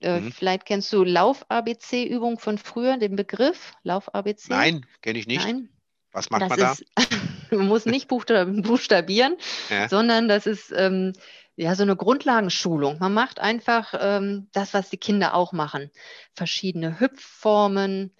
Äh, 0.00 0.20
mhm. 0.20 0.32
Vielleicht 0.32 0.64
kennst 0.64 0.92
du 0.92 1.02
Lauf-ABC-Übung 1.02 2.38
von 2.38 2.58
früher, 2.58 2.98
den 2.98 3.16
Begriff 3.16 3.72
Lauf-ABC? 3.82 4.48
Nein, 4.48 4.86
kenne 5.02 5.18
ich 5.18 5.26
nicht. 5.26 5.44
Nein. 5.44 5.68
Was 6.12 6.30
macht 6.30 6.42
das 6.42 6.50
man 6.50 6.58
da? 6.58 6.72
Ist, 6.72 6.84
man 7.52 7.66
muss 7.66 7.84
nicht 7.84 8.08
buchstabieren, 8.08 9.36
ja. 9.70 9.88
sondern 9.88 10.28
das 10.28 10.46
ist 10.46 10.72
ähm, 10.74 11.12
ja 11.58 11.74
so 11.74 11.82
eine 11.82 11.96
Grundlagenschulung. 11.96 12.98
Man 12.98 13.12
macht 13.12 13.40
einfach 13.40 13.92
ähm, 14.00 14.48
das, 14.52 14.74
was 14.74 14.90
die 14.90 14.96
Kinder 14.96 15.34
auch 15.34 15.52
machen. 15.52 15.90
Verschiedene 16.34 17.00
Hüpfformen, 17.00 18.14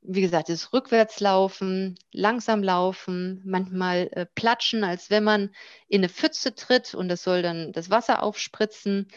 wie 0.00 0.20
gesagt, 0.20 0.48
das 0.48 0.72
Rückwärtslaufen, 0.72 1.98
langsam 2.12 2.62
laufen, 2.62 3.42
manchmal 3.44 4.08
äh, 4.12 4.26
platschen, 4.26 4.84
als 4.84 5.10
wenn 5.10 5.24
man 5.24 5.50
in 5.88 6.00
eine 6.00 6.08
Pfütze 6.08 6.54
tritt 6.54 6.94
und 6.94 7.08
das 7.08 7.24
soll 7.24 7.42
dann 7.42 7.72
das 7.72 7.90
Wasser 7.90 8.22
aufspritzen. 8.22 9.08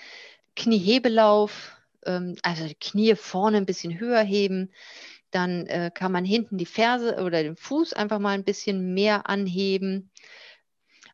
Kniehebelauf, 0.56 1.78
ähm, 2.06 2.36
also 2.42 2.66
die 2.66 2.76
Knie 2.76 3.16
vorne 3.16 3.58
ein 3.58 3.68
bisschen 3.68 4.00
höher 4.00 4.24
heben. 4.24 4.72
Dann 5.30 5.68
äh, 5.68 5.92
kann 5.94 6.12
man 6.12 6.26
hinten 6.26 6.58
die 6.58 6.66
Ferse 6.66 7.22
oder 7.24 7.44
den 7.44 7.58
Fuß 7.58 7.94
einfach 7.94 8.18
mal 8.18 8.32
ein 8.32 8.46
bisschen 8.46 8.96
mehr 8.96 9.30
anheben. 9.30 10.10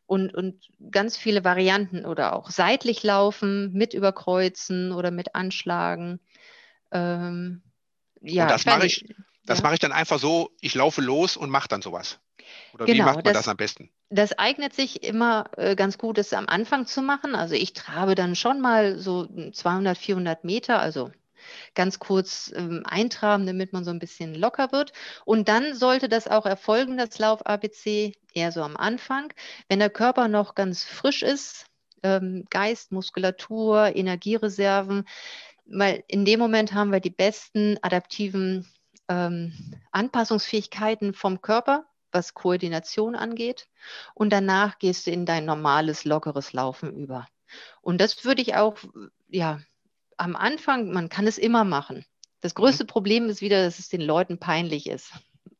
Und, 0.06 0.34
und 0.34 0.68
ganz 0.90 1.16
viele 1.16 1.44
Varianten 1.44 2.04
oder 2.04 2.36
auch 2.36 2.50
seitlich 2.50 3.02
laufen, 3.02 3.72
mit 3.72 3.94
überkreuzen 3.94 4.92
oder 4.92 5.10
mit 5.10 5.34
anschlagen. 5.34 6.20
Ähm, 6.92 7.62
ja, 8.20 8.42
und 8.42 8.50
das 8.50 8.66
mache 8.66 8.86
ich, 8.86 9.06
das 9.46 9.58
ja. 9.58 9.64
mache 9.64 9.74
ich 9.74 9.80
dann 9.80 9.92
einfach 9.92 10.18
so, 10.18 10.50
ich 10.60 10.74
laufe 10.74 11.00
los 11.00 11.36
und 11.36 11.50
mache 11.50 11.68
dann 11.68 11.82
sowas. 11.82 12.18
Oder 12.74 12.86
genau, 12.86 12.98
wie 12.98 13.02
macht 13.02 13.14
man 13.16 13.24
das, 13.24 13.32
das, 13.34 13.48
am 13.48 13.56
besten? 13.56 13.90
Das 14.10 14.32
eignet 14.38 14.74
sich 14.74 15.02
immer 15.02 15.46
äh, 15.56 15.76
ganz 15.76 15.98
gut, 15.98 16.18
das 16.18 16.32
am 16.32 16.48
Anfang 16.48 16.86
zu 16.86 17.02
machen. 17.02 17.34
Also 17.34 17.54
ich 17.54 17.72
trabe 17.72 18.14
dann 18.14 18.36
schon 18.36 18.60
mal 18.60 18.98
so 18.98 19.26
200, 19.26 19.96
400 19.96 20.44
Meter, 20.44 20.80
also 20.80 21.10
ganz 21.74 21.98
kurz 21.98 22.52
ähm, 22.54 22.82
eintraben, 22.84 23.46
damit 23.46 23.72
man 23.72 23.84
so 23.84 23.90
ein 23.90 23.98
bisschen 23.98 24.34
locker 24.34 24.72
wird. 24.72 24.92
Und 25.24 25.48
dann 25.48 25.74
sollte 25.74 26.08
das 26.08 26.28
auch 26.28 26.46
erfolgen, 26.46 26.96
das 26.96 27.18
Lauf-ABC, 27.18 28.14
eher 28.32 28.52
so 28.52 28.62
am 28.62 28.76
Anfang. 28.76 29.32
Wenn 29.68 29.78
der 29.78 29.90
Körper 29.90 30.28
noch 30.28 30.54
ganz 30.54 30.84
frisch 30.84 31.22
ist, 31.22 31.66
ähm, 32.02 32.44
Geist, 32.50 32.92
Muskulatur, 32.92 33.94
Energiereserven, 33.94 35.04
weil 35.66 36.04
in 36.08 36.24
dem 36.24 36.38
Moment 36.38 36.74
haben 36.74 36.92
wir 36.92 37.00
die 37.00 37.10
besten 37.10 37.78
adaptiven 37.82 38.66
ähm, 39.08 39.52
Anpassungsfähigkeiten 39.92 41.14
vom 41.14 41.40
Körper, 41.40 41.86
was 42.12 42.34
Koordination 42.34 43.16
angeht. 43.16 43.68
Und 44.14 44.32
danach 44.32 44.78
gehst 44.78 45.06
du 45.06 45.10
in 45.10 45.26
dein 45.26 45.44
normales, 45.44 46.04
lockeres 46.04 46.52
Laufen 46.52 46.94
über. 46.94 47.26
Und 47.80 48.00
das 48.00 48.24
würde 48.24 48.42
ich 48.42 48.54
auch, 48.54 48.76
ja, 49.28 49.60
am 50.16 50.36
Anfang, 50.36 50.90
man 50.92 51.08
kann 51.08 51.26
es 51.26 51.38
immer 51.38 51.64
machen. 51.64 52.04
Das 52.40 52.54
mhm. 52.54 52.58
größte. 52.58 52.84
Problem 52.84 53.28
ist 53.28 53.40
wieder, 53.40 53.64
dass 53.64 53.78
es 53.78 53.88
den 53.88 54.00
Leuten 54.00 54.38
peinlich 54.38 54.88
ist. 54.88 55.10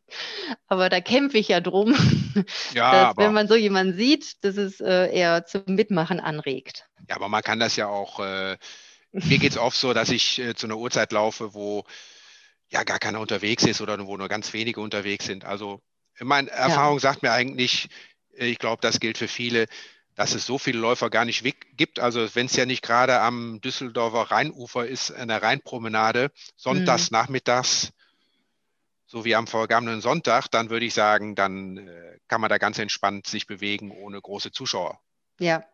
Aber 0.67 0.89
da 0.89 1.01
kämpfe 1.01 1.39
ich 1.39 1.49
ja 1.49 1.61
drum, 1.61 1.95
ja, 2.75 3.07
dass 3.07 3.17
wenn 3.17 3.33
man 3.33 3.49
so 3.49 3.55
jemanden 3.55 3.95
sieht, 3.95 4.45
dass 4.45 4.57
es 4.57 4.81
äh, 4.81 5.11
eher 5.13 5.47
zum 5.47 5.63
Mitmachen 5.67 6.21
anregt. 6.21 6.87
Ja, 7.09 7.17
aber 7.17 7.29
man 7.29 7.43
kann 7.43 7.59
das 7.59 7.77
ja 7.77 7.87
auch, 7.87 8.21
äh, 8.21 8.57
mir 9.13 9.39
geht 9.39 9.53
es 9.53 9.59
oft 9.59 9.77
so, 9.77 9.93
dass 9.93 10.11
ich 10.11 10.39
äh, 10.39 10.55
zu 10.55 10.67
einer 10.67 10.79
Uhrzeit 10.79 11.13
laufe, 11.13 11.55
wo 11.55 11.85
ja 12.71 12.83
gar 12.83 12.99
keiner 12.99 13.21
unterwegs 13.21 13.65
ist 13.65 13.81
oder 13.81 14.07
wo 14.07 14.17
nur 14.17 14.29
ganz 14.29 14.53
wenige 14.53 14.81
unterwegs 14.81 15.27
sind. 15.27 15.45
Also 15.45 15.81
meine 16.21 16.51
Erfahrung 16.51 16.97
ja. 16.97 17.01
sagt 17.01 17.23
mir 17.23 17.33
eigentlich, 17.33 17.89
äh, 18.37 18.47
ich 18.47 18.59
glaube, 18.59 18.81
das 18.81 19.01
gilt 19.01 19.19
für 19.19 19.29
viele, 19.29 19.67
dass 20.15 20.35
es 20.35 20.47
so 20.47 20.59
viele 20.59 20.79
Läufer 20.79 21.11
gar 21.11 21.25
nicht 21.25 21.45
gibt. 21.77 21.99
Also 21.99 22.35
wenn 22.35 22.47
es 22.47 22.57
ja 22.57 22.67
nicht 22.67 22.83
gerade 22.83 23.21
am 23.21 23.61
Düsseldorfer 23.61 24.31
Rheinufer 24.31 24.87
ist, 24.87 25.11
eine 25.11 25.43
Rheinpromenade, 25.43 26.31
sonntags, 26.57 27.11
mhm. 27.11 27.17
nachmittags, 27.17 27.93
so 29.07 29.25
wie 29.25 29.35
am 29.35 29.47
vergangenen 29.47 30.01
Sonntag, 30.01 30.49
dann 30.51 30.71
würde 30.71 30.87
ich 30.87 30.95
sagen, 30.95 31.35
dann 31.35 31.77
äh, 31.77 32.19
kann 32.29 32.41
man 32.41 32.51
da 32.51 32.59
ganz 32.59 32.79
entspannt 32.79 33.27
sich 33.27 33.47
bewegen 33.47 33.91
ohne 33.91 34.21
große 34.21 34.51
Zuschauer. 34.51 34.99
Ja, 35.39 35.65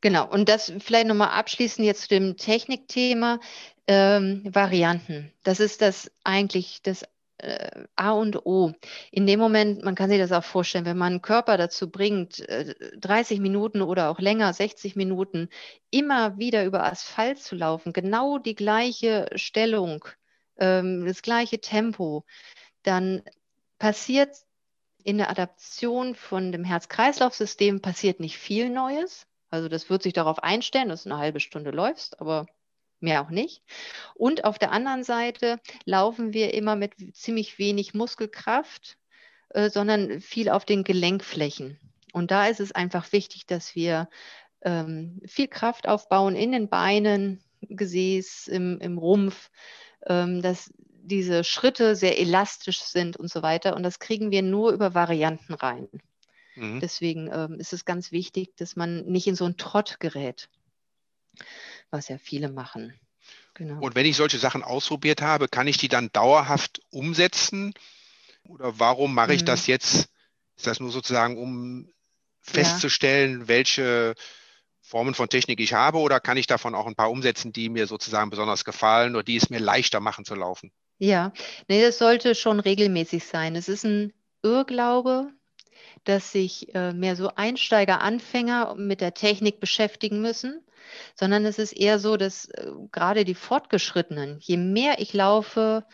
genau. 0.00 0.28
Und 0.28 0.48
das 0.48 0.72
vielleicht 0.78 1.06
nochmal 1.06 1.30
abschließend 1.30 1.86
jetzt 1.86 2.02
zu 2.02 2.08
dem 2.08 2.36
Technikthema 2.36 3.40
ähm, 3.86 4.42
Varianten. 4.44 5.32
Das 5.42 5.60
ist 5.60 5.82
das 5.82 6.10
eigentlich 6.24 6.82
das 6.82 7.04
äh, 7.42 7.84
A 7.96 8.12
und 8.12 8.44
O. 8.46 8.72
In 9.10 9.26
dem 9.26 9.40
Moment, 9.40 9.82
man 9.82 9.94
kann 9.94 10.10
sich 10.10 10.18
das 10.18 10.32
auch 10.32 10.44
vorstellen, 10.44 10.84
wenn 10.84 10.98
man 10.98 11.14
einen 11.14 11.22
Körper 11.22 11.56
dazu 11.56 11.90
bringt, 11.90 12.40
äh, 12.48 12.74
30 12.98 13.40
Minuten 13.40 13.82
oder 13.82 14.10
auch 14.10 14.18
länger, 14.20 14.52
60 14.52 14.96
Minuten, 14.96 15.48
immer 15.90 16.38
wieder 16.38 16.64
über 16.64 16.84
Asphalt 16.84 17.38
zu 17.38 17.56
laufen, 17.56 17.92
genau 17.92 18.38
die 18.38 18.54
gleiche 18.54 19.28
Stellung, 19.34 20.04
ähm, 20.58 21.06
das 21.06 21.22
gleiche 21.22 21.60
Tempo, 21.60 22.24
dann 22.82 23.22
passiert 23.78 24.36
in 25.04 25.18
der 25.18 25.30
Adaption 25.30 26.14
von 26.14 26.52
dem 26.52 26.64
Herz-Kreislauf-System 26.64 27.80
passiert 27.80 28.20
nicht 28.20 28.38
viel 28.38 28.70
Neues. 28.70 29.26
Also 29.48 29.68
das 29.68 29.90
wird 29.90 30.02
sich 30.02 30.12
darauf 30.12 30.42
einstellen, 30.42 30.88
dass 30.88 31.04
du 31.04 31.10
eine 31.10 31.18
halbe 31.18 31.40
Stunde 31.40 31.70
läufst, 31.70 32.20
aber 32.20 32.46
mehr 33.02 33.22
auch 33.22 33.30
nicht. 33.30 33.62
Und 34.14 34.44
auf 34.44 34.58
der 34.58 34.72
anderen 34.72 35.04
Seite 35.04 35.60
laufen 35.84 36.32
wir 36.32 36.54
immer 36.54 36.76
mit 36.76 36.94
ziemlich 37.16 37.58
wenig 37.58 37.94
Muskelkraft, 37.94 38.96
äh, 39.50 39.70
sondern 39.70 40.20
viel 40.20 40.48
auf 40.48 40.64
den 40.64 40.84
Gelenkflächen. 40.84 41.78
Und 42.12 42.30
da 42.30 42.46
ist 42.46 42.60
es 42.60 42.72
einfach 42.72 43.12
wichtig, 43.12 43.46
dass 43.46 43.74
wir 43.74 44.08
ähm, 44.62 45.20
viel 45.26 45.48
Kraft 45.48 45.88
aufbauen 45.88 46.36
in 46.36 46.52
den 46.52 46.68
Beinen, 46.68 47.42
Gesäß, 47.62 48.48
im, 48.48 48.78
im 48.80 48.98
Rumpf, 48.98 49.50
ähm, 50.06 50.42
dass 50.42 50.72
diese 51.02 51.44
Schritte 51.44 51.96
sehr 51.96 52.18
elastisch 52.18 52.80
sind 52.80 53.16
und 53.16 53.30
so 53.30 53.42
weiter. 53.42 53.76
Und 53.76 53.82
das 53.82 53.98
kriegen 53.98 54.30
wir 54.30 54.42
nur 54.42 54.72
über 54.72 54.94
Varianten 54.94 55.54
rein. 55.54 55.88
Mhm. 56.56 56.80
Deswegen 56.80 57.30
ähm, 57.32 57.54
ist 57.58 57.72
es 57.72 57.84
ganz 57.84 58.12
wichtig, 58.12 58.56
dass 58.56 58.76
man 58.76 59.04
nicht 59.06 59.26
in 59.26 59.34
so 59.34 59.44
einen 59.44 59.56
Trott 59.56 59.98
gerät 60.00 60.48
was 61.90 62.08
ja 62.08 62.18
viele 62.18 62.50
machen. 62.50 62.94
Genau. 63.54 63.80
Und 63.80 63.94
wenn 63.94 64.06
ich 64.06 64.16
solche 64.16 64.38
Sachen 64.38 64.62
ausprobiert 64.62 65.22
habe, 65.22 65.48
kann 65.48 65.66
ich 65.66 65.76
die 65.76 65.88
dann 65.88 66.10
dauerhaft 66.12 66.80
umsetzen? 66.90 67.74
Oder 68.44 68.78
warum 68.78 69.14
mache 69.14 69.34
ich 69.34 69.42
mhm. 69.42 69.46
das 69.46 69.66
jetzt? 69.66 70.08
Ist 70.56 70.66
das 70.66 70.80
nur 70.80 70.90
sozusagen, 70.90 71.38
um 71.38 71.90
festzustellen, 72.40 73.40
ja. 73.40 73.48
welche 73.48 74.14
Formen 74.80 75.14
von 75.14 75.28
Technik 75.28 75.60
ich 75.60 75.72
habe? 75.72 75.98
Oder 75.98 76.20
kann 76.20 76.36
ich 76.36 76.46
davon 76.46 76.74
auch 76.74 76.86
ein 76.86 76.94
paar 76.94 77.10
umsetzen, 77.10 77.52
die 77.52 77.68
mir 77.68 77.86
sozusagen 77.86 78.30
besonders 78.30 78.64
gefallen 78.64 79.14
oder 79.14 79.24
die 79.24 79.36
es 79.36 79.50
mir 79.50 79.60
leichter 79.60 80.00
machen 80.00 80.24
zu 80.24 80.34
laufen? 80.34 80.72
Ja, 80.98 81.32
nee, 81.68 81.82
das 81.82 81.98
sollte 81.98 82.34
schon 82.34 82.60
regelmäßig 82.60 83.24
sein. 83.24 83.56
Es 83.56 83.68
ist 83.68 83.84
ein 83.84 84.12
Irrglaube, 84.42 85.32
dass 86.04 86.32
sich 86.32 86.74
äh, 86.74 86.92
mehr 86.92 87.16
so 87.16 87.28
Einsteiger, 87.34 88.00
Anfänger 88.00 88.74
mit 88.74 89.00
der 89.00 89.14
Technik 89.14 89.60
beschäftigen 89.60 90.20
müssen 90.20 90.62
sondern 91.14 91.44
es 91.44 91.58
ist 91.58 91.72
eher 91.72 91.98
so, 91.98 92.16
dass 92.16 92.46
äh, 92.46 92.70
gerade 92.92 93.24
die 93.24 93.34
Fortgeschrittenen, 93.34 94.38
je 94.40 94.56
mehr 94.56 95.00
ich 95.00 95.12
laufe 95.12 95.84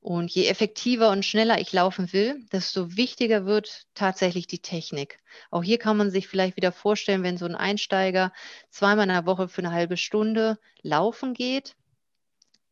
und 0.00 0.30
je 0.30 0.46
effektiver 0.46 1.10
und 1.10 1.24
schneller 1.24 1.60
ich 1.60 1.72
laufen 1.72 2.12
will, 2.12 2.46
desto 2.52 2.96
wichtiger 2.96 3.44
wird 3.44 3.86
tatsächlich 3.94 4.46
die 4.46 4.60
Technik. 4.60 5.18
Auch 5.50 5.64
hier 5.64 5.78
kann 5.78 5.96
man 5.96 6.10
sich 6.10 6.28
vielleicht 6.28 6.56
wieder 6.56 6.70
vorstellen, 6.70 7.24
wenn 7.24 7.38
so 7.38 7.44
ein 7.44 7.56
Einsteiger 7.56 8.32
zweimal 8.70 9.08
in 9.08 9.12
der 9.14 9.26
Woche 9.26 9.48
für 9.48 9.62
eine 9.62 9.72
halbe 9.72 9.96
Stunde 9.96 10.58
laufen 10.82 11.34
geht, 11.34 11.74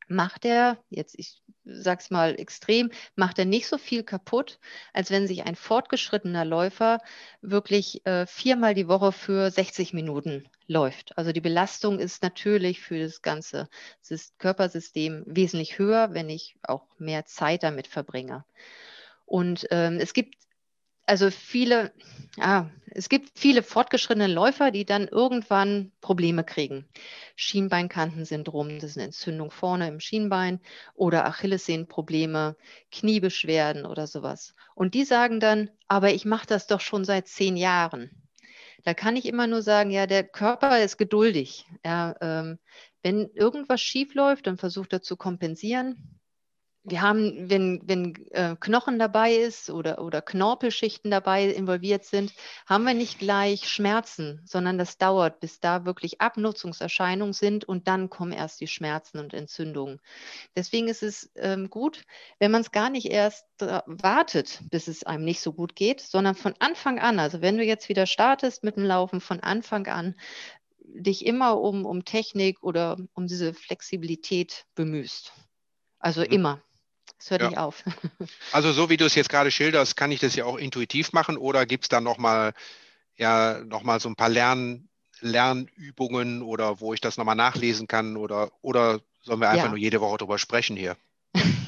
macht 0.09 0.45
er, 0.45 0.79
jetzt 0.91 1.19
ich 1.19 1.43
sag's 1.65 2.11
mal 2.11 2.39
extrem, 2.39 2.91
macht 3.17 3.39
er 3.39 3.45
nicht 3.45 3.67
so 3.67 3.79
viel 3.79 4.03
kaputt, 4.03 4.59
als 4.93 5.11
wenn 5.11 5.27
sich 5.27 5.45
ein 5.45 5.57
fortgeschrittener 5.57 6.45
Läufer 6.45 6.99
wirklich 7.41 8.05
äh, 8.07 8.27
viermal 8.27 8.75
die 8.75 8.89
Woche 8.89 9.13
für 9.13 9.51
60 9.51 9.95
Minuten 9.95 10.47
läuft. 10.67 11.17
Also 11.17 11.33
die 11.33 11.41
Belastung 11.41 11.99
ist 11.99 12.23
natürlich 12.23 12.81
für 12.81 12.99
das 12.99 13.23
ganze 13.23 13.69
Körpersystem 14.39 15.25
wesentlich 15.27 15.79
höher, 15.79 16.13
wenn 16.13 16.29
ich 16.29 16.57
auch 16.63 16.87
mehr 16.99 17.25
Zeit 17.25 17.63
damit 17.63 17.87
verbringe. 17.87 18.45
Und 19.27 19.67
ähm, 19.71 19.99
es 20.01 20.13
gibt 20.13 20.35
also 21.07 21.31
viele, 21.31 21.93
ja, 22.37 22.71
es 22.87 23.09
gibt 23.09 23.39
viele 23.39 23.63
fortgeschrittene 23.63 24.29
Läufer, 24.29 24.71
die 24.71 24.85
dann 24.85 25.09
irgendwann 25.09 25.93
Probleme 26.01 26.45
kriegen. 26.45 26.87
Schienbeinkantensyndrom, 27.37 28.79
das 28.79 28.91
ist 28.91 28.97
eine 28.97 29.07
Entzündung 29.07 29.51
vorne 29.51 29.89
im 29.89 30.01
Schienbein 30.01 30.61
oder 30.95 31.27
Achillessehnenprobleme, 31.27 32.57
Kniebeschwerden 32.93 33.85
oder 33.85 34.07
sowas. 34.07 34.55
Und 34.75 34.95
die 34.95 35.05
sagen 35.05 35.41
dann, 35.41 35.71
aber 35.89 36.13
ich 36.13 36.25
mache 36.25 36.47
das 36.47 36.67
doch 36.67 36.81
schon 36.81 37.05
seit 37.05 37.27
zehn 37.27 37.57
Jahren. 37.57 38.11
Da 38.85 38.95
kann 38.95 39.17
ich 39.17 39.27
immer 39.27 39.47
nur 39.47 39.63
sagen, 39.63 39.91
ja, 39.91 40.07
der 40.07 40.25
Körper 40.25 40.83
ist 40.83 40.99
geduldig. 40.99 41.67
Ja, 41.85 42.15
ähm, 42.21 42.59
wenn 43.03 43.31
irgendwas 43.35 43.81
schief 43.81 44.15
läuft, 44.15 44.47
dann 44.47 44.59
versucht 44.59 44.93
er 44.93 45.03
zu 45.03 45.17
kompensieren. 45.17 46.21
Wir 46.87 47.01
haben, 47.01 47.49
wenn, 47.49 47.81
wenn 47.87 48.15
äh, 48.33 48.57
Knochen 48.61 48.99
dabei 48.99 49.35
ist 49.35 49.71
oder, 49.71 50.03
oder 50.03 50.21
Knorpelschichten 50.21 51.11
dabei 51.11 51.47
involviert 51.47 52.05
sind, 52.05 52.35
haben 52.67 52.85
wir 52.85 52.93
nicht 52.93 53.19
gleich 53.19 53.69
Schmerzen, 53.69 54.43
sondern 54.45 54.77
das 54.77 54.99
dauert, 54.99 55.41
bis 55.41 55.61
da 55.61 55.87
wirklich 55.87 56.21
Abnutzungserscheinungen 56.21 57.33
sind 57.33 57.65
und 57.65 57.89
dann 57.89 58.11
kommen 58.11 58.33
erst 58.33 58.61
die 58.61 58.67
Schmerzen 58.67 59.19
und 59.19 59.33
Entzündungen. 59.33 59.99
Deswegen 60.55 60.89
ist 60.89 61.03
es 61.03 61.31
ähm, 61.37 61.71
gut, 61.71 62.05
wenn 62.39 62.51
man 62.51 62.61
es 62.61 62.71
gar 62.71 62.91
nicht 62.91 63.07
erst 63.07 63.47
äh, 63.63 63.81
wartet, 63.87 64.61
bis 64.71 64.87
es 64.87 65.05
einem 65.05 65.25
nicht 65.25 65.41
so 65.41 65.55
gut 65.55 65.75
geht, 65.75 66.03
sondern 66.03 66.35
von 66.35 66.55
Anfang 66.59 66.99
an, 66.99 67.19
also 67.19 67.41
wenn 67.41 67.57
du 67.57 67.65
jetzt 67.65 67.89
wieder 67.89 68.05
startest 68.05 68.63
mit 68.63 68.77
dem 68.77 68.85
Laufen, 68.85 69.23
von 69.23 69.41
Anfang 69.41 69.87
an 69.87 70.15
dich 70.79 71.25
immer 71.25 71.59
um, 71.61 71.87
um 71.87 72.05
Technik 72.05 72.63
oder 72.63 72.99
um 73.15 73.27
diese 73.27 73.55
Flexibilität 73.55 74.67
bemühst. 74.75 75.33
Also 75.99 76.21
mhm. 76.21 76.27
immer. 76.27 76.63
Es 77.19 77.31
hört 77.31 77.43
ja. 77.43 77.49
nicht 77.49 77.59
auf. 77.59 77.83
also 78.53 78.73
so 78.73 78.91
wie 78.91 78.97
du 78.97 79.05
es 79.05 79.15
jetzt 79.15 79.29
gerade 79.29 79.51
schilderst, 79.51 79.97
kann 79.97 80.13
ich 80.13 80.21
das 80.21 80.37
ja 80.37 80.45
auch 80.45 80.57
intuitiv 80.57 81.13
machen 81.13 81.37
oder 81.37 81.67
gibt 81.67 81.85
es 81.85 81.89
da 81.89 82.01
nochmal 82.01 82.55
ja, 83.17 83.61
noch 83.65 83.83
so 84.01 84.09
ein 84.09 84.17
paar 84.17 84.29
Lern, 84.29 84.89
Lernübungen 85.21 86.43
oder 86.43 86.81
wo 86.81 86.93
ich 86.93 87.01
das 87.01 87.17
nochmal 87.17 87.37
nachlesen 87.37 87.87
kann 87.87 88.17
oder, 88.17 88.51
oder 88.63 89.01
sollen 89.23 89.41
wir 89.41 89.49
einfach 89.49 89.67
ja. 89.67 89.71
nur 89.71 89.79
jede 89.79 90.01
Woche 90.01 90.19
drüber 90.19 90.39
sprechen 90.39 90.77
hier? 90.77 90.97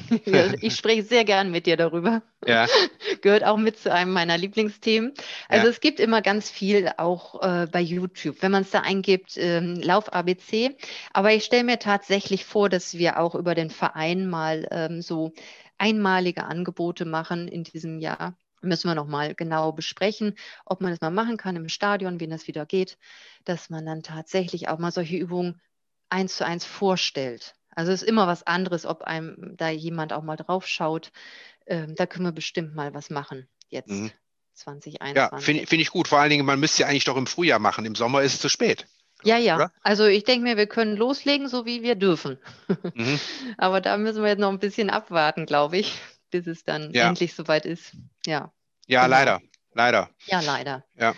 ich 0.61 0.75
spreche 0.75 1.03
sehr 1.03 1.25
gern 1.25 1.51
mit 1.51 1.65
dir 1.65 1.77
darüber. 1.77 2.21
Ja. 2.45 2.67
Gehört 3.21 3.43
auch 3.43 3.57
mit 3.57 3.77
zu 3.77 3.91
einem 3.91 4.11
meiner 4.11 4.37
Lieblingsthemen. 4.37 5.13
Also 5.49 5.65
ja. 5.65 5.71
es 5.71 5.79
gibt 5.79 5.99
immer 5.99 6.21
ganz 6.21 6.49
viel 6.49 6.91
auch 6.97 7.41
äh, 7.41 7.67
bei 7.67 7.81
YouTube, 7.81 8.41
wenn 8.41 8.51
man 8.51 8.63
es 8.63 8.71
da 8.71 8.81
eingibt, 8.81 9.37
ähm, 9.37 9.75
Lauf 9.81 10.13
ABC. 10.13 10.75
Aber 11.13 11.33
ich 11.33 11.43
stelle 11.43 11.63
mir 11.63 11.79
tatsächlich 11.79 12.45
vor, 12.45 12.69
dass 12.69 12.97
wir 12.97 13.19
auch 13.19 13.35
über 13.35 13.55
den 13.55 13.69
Verein 13.69 14.27
mal 14.27 14.67
ähm, 14.71 15.01
so 15.01 15.33
einmalige 15.77 16.43
Angebote 16.43 17.05
machen 17.05 17.47
in 17.47 17.63
diesem 17.63 17.99
Jahr. 17.99 18.37
Müssen 18.61 18.89
wir 18.89 18.95
nochmal 18.95 19.35
genau 19.35 19.71
besprechen, 19.71 20.35
ob 20.65 20.81
man 20.81 20.91
das 20.91 21.01
mal 21.01 21.11
machen 21.11 21.37
kann 21.37 21.55
im 21.55 21.69
Stadion, 21.69 22.19
wie 22.19 22.27
das 22.27 22.47
wieder 22.47 22.65
geht, 22.65 22.97
dass 23.45 23.69
man 23.69 23.85
dann 23.85 24.01
tatsächlich 24.01 24.67
auch 24.67 24.79
mal 24.79 24.91
solche 24.91 25.15
Übungen 25.15 25.61
eins 26.09 26.37
zu 26.37 26.45
eins 26.45 26.65
vorstellt. 26.65 27.53
Also 27.77 27.91
es 27.91 28.01
ist 28.01 28.09
immer 28.09 28.25
was 28.25 28.41
anderes, 28.41 28.87
ob 28.87 29.03
einem 29.03 29.55
da 29.55 29.69
jemand 29.69 30.11
auch 30.11 30.23
mal 30.23 30.35
drauf 30.35 30.65
schaut. 30.65 31.11
Ähm, 31.67 31.93
da 31.93 32.07
können 32.07 32.25
wir 32.25 32.31
bestimmt 32.31 32.73
mal 32.73 32.95
was 32.95 33.11
machen 33.11 33.47
jetzt. 33.69 33.91
Mhm. 33.91 34.11
2021. 34.55 35.15
Ja, 35.15 35.39
finde 35.39 35.67
find 35.67 35.81
ich 35.83 35.91
gut. 35.91 36.07
Vor 36.07 36.17
allen 36.17 36.31
Dingen, 36.31 36.43
man 36.43 36.59
müsste 36.59 36.81
ja 36.81 36.87
eigentlich 36.87 37.03
doch 37.03 37.17
im 37.17 37.27
Frühjahr 37.27 37.59
machen. 37.59 37.85
Im 37.85 37.93
Sommer 37.93 38.23
ist 38.23 38.33
es 38.33 38.39
zu 38.39 38.49
spät. 38.49 38.87
Ja, 39.23 39.37
ja. 39.37 39.57
Oder? 39.57 39.71
Also 39.83 40.07
ich 40.07 40.23
denke 40.23 40.41
mir, 40.41 40.57
wir 40.57 40.65
können 40.65 40.97
loslegen, 40.97 41.47
so 41.47 41.67
wie 41.67 41.83
wir 41.83 41.93
dürfen. 41.93 42.39
Mhm. 42.95 43.19
Aber 43.59 43.79
da 43.79 43.95
müssen 43.97 44.23
wir 44.23 44.29
jetzt 44.29 44.39
noch 44.39 44.49
ein 44.49 44.57
bisschen 44.57 44.89
abwarten, 44.89 45.45
glaube 45.45 45.77
ich, 45.77 45.99
bis 46.31 46.47
es 46.47 46.63
dann 46.63 46.91
ja. 46.93 47.07
endlich 47.07 47.35
soweit 47.35 47.67
ist. 47.67 47.91
Ja. 48.25 48.51
Ja, 48.87 49.03
genau. 49.03 49.15
leider. 49.15 49.41
Leider. 49.75 50.09
Ja, 50.25 50.39
leider. 50.39 50.83
Ja. 50.95 51.13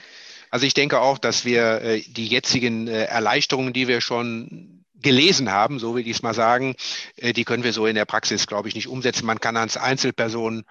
Also 0.50 0.66
ich 0.66 0.74
denke 0.74 1.00
auch, 1.00 1.20
dass 1.20 1.46
wir 1.46 1.82
äh, 1.82 2.01
die 2.01 2.28
jetzigen 2.28 2.89
äh, 2.89 3.06
Erleichterungen, 3.06 3.72
die 3.72 3.88
wir 3.88 4.01
schon 4.01 4.79
gelesen 5.01 5.51
haben, 5.51 5.79
so 5.79 5.96
will 5.96 6.06
ich 6.08 6.18
es 6.18 6.24
mal 6.24 6.34
sagen, 6.34 6.75
äh, 7.18 7.34
die 7.34 7.46
können 7.46 7.63
wir 7.63 7.74
so 7.74 7.86
in 7.86 7.96
der 7.96 8.06
Praxis, 8.06 8.48
glaube 8.48 8.68
ich, 8.68 8.75
nicht 8.75 8.88
umsetzen. 8.88 9.25
Man 9.25 9.39
kann 9.39 9.58
als 9.58 9.77
Einzelperson 9.77 10.65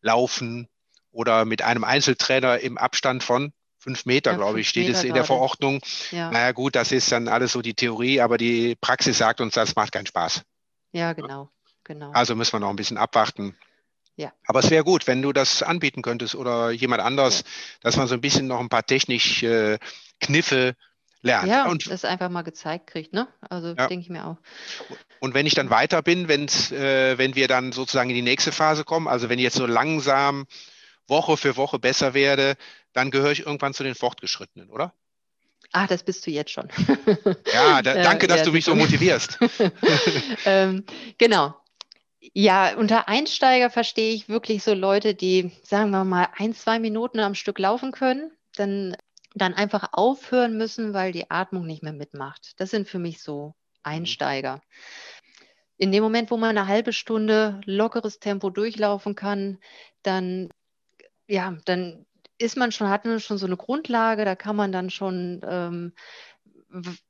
laufen 0.00 0.68
oder 1.10 1.44
mit 1.44 1.62
einem 1.62 1.84
Einzeltrainer 1.84 2.60
im 2.60 2.78
Abstand 2.78 3.22
von 3.22 3.52
fünf 3.78 4.06
Meter, 4.06 4.32
ja, 4.32 4.36
glaube 4.36 4.60
ich, 4.60 4.68
steht 4.68 4.86
Meter 4.86 4.98
es 4.98 5.04
in 5.04 5.14
der 5.14 5.24
Verordnung. 5.24 5.80
Ja. 6.10 6.30
Naja 6.30 6.52
gut, 6.52 6.74
das 6.74 6.92
ist 6.92 7.10
dann 7.12 7.28
alles 7.28 7.52
so 7.52 7.62
die 7.62 7.74
Theorie, 7.74 8.20
aber 8.20 8.38
die 8.38 8.76
Praxis 8.80 9.18
sagt 9.18 9.40
uns, 9.40 9.54
das 9.54 9.76
macht 9.76 9.92
keinen 9.92 10.06
Spaß. 10.06 10.42
Ja, 10.92 11.12
genau. 11.12 11.50
genau. 11.84 12.10
Also 12.12 12.34
müssen 12.34 12.54
wir 12.54 12.60
noch 12.60 12.70
ein 12.70 12.76
bisschen 12.76 12.98
abwarten. 12.98 13.56
Ja. 14.16 14.32
Aber 14.46 14.60
es 14.60 14.70
wäre 14.70 14.82
gut, 14.82 15.06
wenn 15.06 15.22
du 15.22 15.32
das 15.32 15.62
anbieten 15.62 16.02
könntest 16.02 16.34
oder 16.34 16.70
jemand 16.70 17.02
anders, 17.02 17.40
ja. 17.40 17.44
dass 17.82 17.96
man 17.96 18.08
so 18.08 18.14
ein 18.14 18.20
bisschen 18.20 18.48
noch 18.48 18.58
ein 18.58 18.68
paar 18.68 18.84
technische 18.84 19.74
äh, 19.74 19.78
Kniffe 20.20 20.74
lernt. 21.28 21.48
Ja, 21.48 21.66
und 21.68 21.90
das 21.90 22.04
einfach 22.04 22.28
mal 22.28 22.42
gezeigt 22.42 22.88
kriegt, 22.88 23.12
ne? 23.12 23.28
Also 23.48 23.68
ja. 23.68 23.86
denke 23.86 24.02
ich 24.02 24.10
mir 24.10 24.26
auch. 24.26 24.36
Und 25.20 25.34
wenn 25.34 25.46
ich 25.46 25.54
dann 25.54 25.70
weiter 25.70 26.02
bin, 26.02 26.28
wenn's, 26.28 26.72
äh, 26.72 27.18
wenn 27.18 27.34
wir 27.34 27.48
dann 27.48 27.72
sozusagen 27.72 28.10
in 28.10 28.16
die 28.16 28.22
nächste 28.22 28.52
Phase 28.52 28.84
kommen, 28.84 29.08
also 29.08 29.28
wenn 29.28 29.38
ich 29.38 29.44
jetzt 29.44 29.56
so 29.56 29.66
langsam 29.66 30.46
Woche 31.06 31.36
für 31.36 31.56
Woche 31.56 31.78
besser 31.78 32.14
werde, 32.14 32.56
dann 32.92 33.10
gehöre 33.10 33.32
ich 33.32 33.46
irgendwann 33.46 33.74
zu 33.74 33.82
den 33.82 33.94
Fortgeschrittenen, 33.94 34.70
oder? 34.70 34.92
Ach, 35.72 35.86
das 35.86 36.02
bist 36.02 36.26
du 36.26 36.30
jetzt 36.30 36.50
schon. 36.50 36.68
Ja, 37.52 37.82
da, 37.82 37.94
danke, 37.94 38.26
dass 38.26 38.40
ja, 38.40 38.44
du 38.44 38.52
mich 38.52 38.64
so 38.64 38.74
motivierst. 38.74 39.38
ähm, 40.44 40.84
genau. 41.18 41.54
Ja, 42.32 42.74
unter 42.76 43.08
Einsteiger 43.08 43.70
verstehe 43.70 44.14
ich 44.14 44.28
wirklich 44.28 44.62
so 44.62 44.74
Leute, 44.74 45.14
die, 45.14 45.52
sagen 45.62 45.90
wir 45.90 46.04
mal, 46.04 46.28
ein, 46.36 46.54
zwei 46.54 46.78
Minuten 46.78 47.20
am 47.20 47.34
Stück 47.34 47.58
laufen 47.58 47.92
können. 47.92 48.32
Dann 48.56 48.96
dann 49.34 49.54
einfach 49.54 49.90
aufhören 49.92 50.56
müssen, 50.56 50.94
weil 50.94 51.12
die 51.12 51.30
Atmung 51.30 51.66
nicht 51.66 51.82
mehr 51.82 51.92
mitmacht. 51.92 52.54
Das 52.58 52.70
sind 52.70 52.88
für 52.88 52.98
mich 52.98 53.22
so 53.22 53.48
mhm. 53.48 53.52
Einsteiger. 53.82 54.60
In 55.76 55.92
dem 55.92 56.02
Moment, 56.02 56.30
wo 56.30 56.36
man 56.36 56.50
eine 56.50 56.66
halbe 56.66 56.92
Stunde 56.92 57.60
lockeres 57.64 58.18
Tempo 58.18 58.50
durchlaufen 58.50 59.14
kann, 59.14 59.58
dann, 60.02 60.48
ja, 61.28 61.56
dann 61.66 62.04
ist 62.38 62.56
man 62.56 62.72
schon, 62.72 62.88
hat 62.88 63.04
man 63.04 63.20
schon 63.20 63.38
so 63.38 63.46
eine 63.46 63.56
Grundlage, 63.56 64.24
da 64.24 64.34
kann 64.34 64.56
man 64.56 64.72
dann 64.72 64.90
schon 64.90 65.40
ähm, 65.44 65.92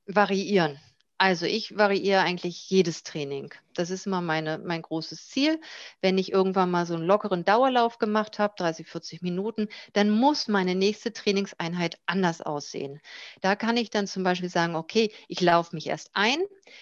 variieren. 0.07 0.79
Also 1.21 1.47
ich 1.47 1.77
variiere 1.77 2.21
eigentlich 2.21 2.71
jedes 2.71 3.03
Training. 3.03 3.53
Das 3.75 3.91
ist 3.91 4.07
immer 4.07 4.21
meine, 4.21 4.59
mein 4.59 4.83
großes 4.83 5.29
Ziel. 5.29 5.61
Wenn 6.01 6.17
ich 6.17 6.31
irgendwann 6.31 6.71
mal 6.71 6.87
so 6.87 6.95
einen 6.95 7.07
lockeren 7.07 7.45
Dauerlauf 7.45 7.99
gemacht 7.99 8.39
habe, 8.39 8.55
30, 8.57 8.87
40 8.87 9.23
Minuten, 9.23 9.69
dann 9.95 10.11
muss 10.11 10.47
meine 10.47 10.77
nächste 10.77 11.13
Trainingseinheit 11.13 11.99
anders 12.07 12.41
aussehen. 12.41 13.01
Da 13.41 13.57
kann 13.57 13.77
ich 13.77 13.91
dann 13.91 14.07
zum 14.07 14.23
Beispiel 14.23 14.49
sagen, 14.49 14.77
okay, 14.77 15.13
ich 15.27 15.41
laufe 15.41 15.75
mich 15.75 15.89
erst 15.89 16.11
ein, 16.15 16.39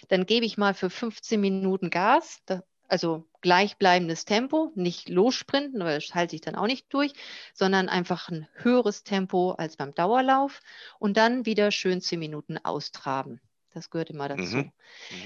dann 0.09 0.27
gebe 0.27 0.45
ich 0.45 0.59
mal 0.59 0.75
für 0.75 0.91
15 0.91 1.41
Minuten 1.41 1.89
Gas, 1.89 2.43
also 2.89 3.25
gleichbleibendes 3.41 4.27
Tempo, 4.27 4.71
nicht 4.75 5.09
lossprinten, 5.09 5.81
weil 5.83 5.99
das 5.99 6.15
halte 6.15 6.35
ich 6.37 6.43
dann 6.43 6.57
auch 6.57 6.67
nicht 6.67 6.93
durch, 6.93 7.15
sondern 7.55 7.89
einfach 7.89 8.29
ein 8.29 8.47
höheres 8.57 9.03
Tempo 9.03 9.53
als 9.53 9.77
beim 9.79 9.95
Dauerlauf 9.95 10.61
und 10.99 11.17
dann 11.17 11.47
wieder 11.47 11.71
schön 11.71 12.03
10 12.03 12.19
Minuten 12.19 12.59
austraben. 12.59 13.41
Das 13.77 13.91
gehört 13.91 14.09
immer 14.09 14.27
dazu. 14.27 14.57
Mhm. 14.57 14.73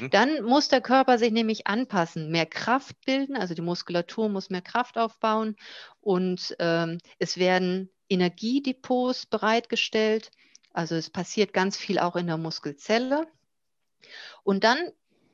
Mhm. 0.01 0.11
Dann 0.11 0.43
muss 0.43 0.67
der 0.67 0.81
Körper 0.81 1.19
sich 1.19 1.31
nämlich 1.31 1.69
anpassen, 1.69 2.33
mehr 2.33 2.47
Kraft 2.47 2.97
bilden, 3.07 3.37
also 3.37 3.55
die 3.55 3.63
Muskulatur 3.63 4.29
muss 4.29 4.51
mehr 4.51 4.61
Kraft 4.61 4.99
aufbauen 4.99 5.55
und 6.01 6.57
ähm, 6.59 6.99
es 7.21 7.37
werden 7.37 7.91
Energiedepots 8.09 9.27
bereitgestellt. 9.27 10.33
Also 10.73 10.97
es 10.97 11.11
passiert 11.11 11.53
ganz 11.53 11.77
viel 11.77 12.01
auch 12.01 12.17
in 12.17 12.27
der 12.27 12.39
Muskelzelle. 12.39 13.29
Und 14.43 14.65
dann, 14.65 14.79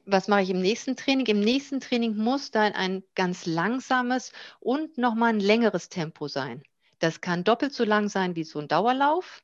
was 0.05 0.29
mache 0.29 0.43
ich 0.43 0.51
im 0.51 0.61
nächsten 0.61 0.95
Training? 0.95 1.25
Im 1.25 1.41
nächsten 1.41 1.81
Training 1.81 2.19
muss 2.19 2.51
dann 2.51 2.75
ein 2.75 3.03
ganz 3.15 3.47
langsames 3.47 4.33
und 4.61 4.99
nochmal 4.99 5.31
ein 5.31 5.41
längeres 5.41 5.89
Tempo 5.89 6.29
sein. 6.29 6.63
Das 6.99 7.23
kann 7.23 7.45
doppelt 7.45 7.73
so 7.73 7.85
lang 7.85 8.11
sein 8.11 8.37
wie 8.37 8.45
so 8.45 8.59
ein 8.59 8.69
Dauerlauf. 8.69 9.43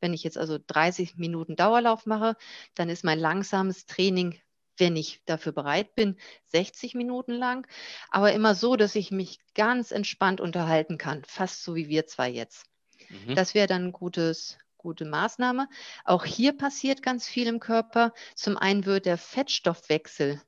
Wenn 0.00 0.14
ich 0.14 0.24
jetzt 0.24 0.38
also 0.38 0.58
30 0.64 1.16
Minuten 1.16 1.56
Dauerlauf 1.56 2.06
mache, 2.06 2.36
dann 2.74 2.88
ist 2.88 3.04
mein 3.04 3.18
langsames 3.18 3.86
Training, 3.86 4.40
wenn 4.78 4.96
ich 4.96 5.22
dafür 5.26 5.52
bereit 5.52 5.94
bin, 5.94 6.16
60 6.46 6.94
Minuten 6.94 7.32
lang. 7.32 7.66
Aber 8.10 8.32
immer 8.32 8.54
so, 8.54 8.76
dass 8.76 8.94
ich 8.94 9.10
mich 9.10 9.38
ganz 9.54 9.90
entspannt 9.90 10.40
unterhalten 10.40 10.98
kann, 10.98 11.22
fast 11.24 11.62
so 11.62 11.74
wie 11.74 11.88
wir 11.88 12.06
zwei 12.06 12.30
jetzt. 12.30 12.66
Mhm. 13.08 13.34
Das 13.34 13.54
wäre 13.54 13.66
dann 13.66 13.86
ein 13.86 13.92
gutes, 13.92 14.58
gute 14.76 15.04
Maßnahme. 15.04 15.68
Auch 16.04 16.24
hier 16.24 16.56
passiert 16.56 17.02
ganz 17.02 17.28
viel 17.28 17.46
im 17.46 17.60
Körper. 17.60 18.12
Zum 18.34 18.56
einen 18.56 18.86
wird 18.86 19.06
der 19.06 19.18
Fettstoffwechsel 19.18 20.40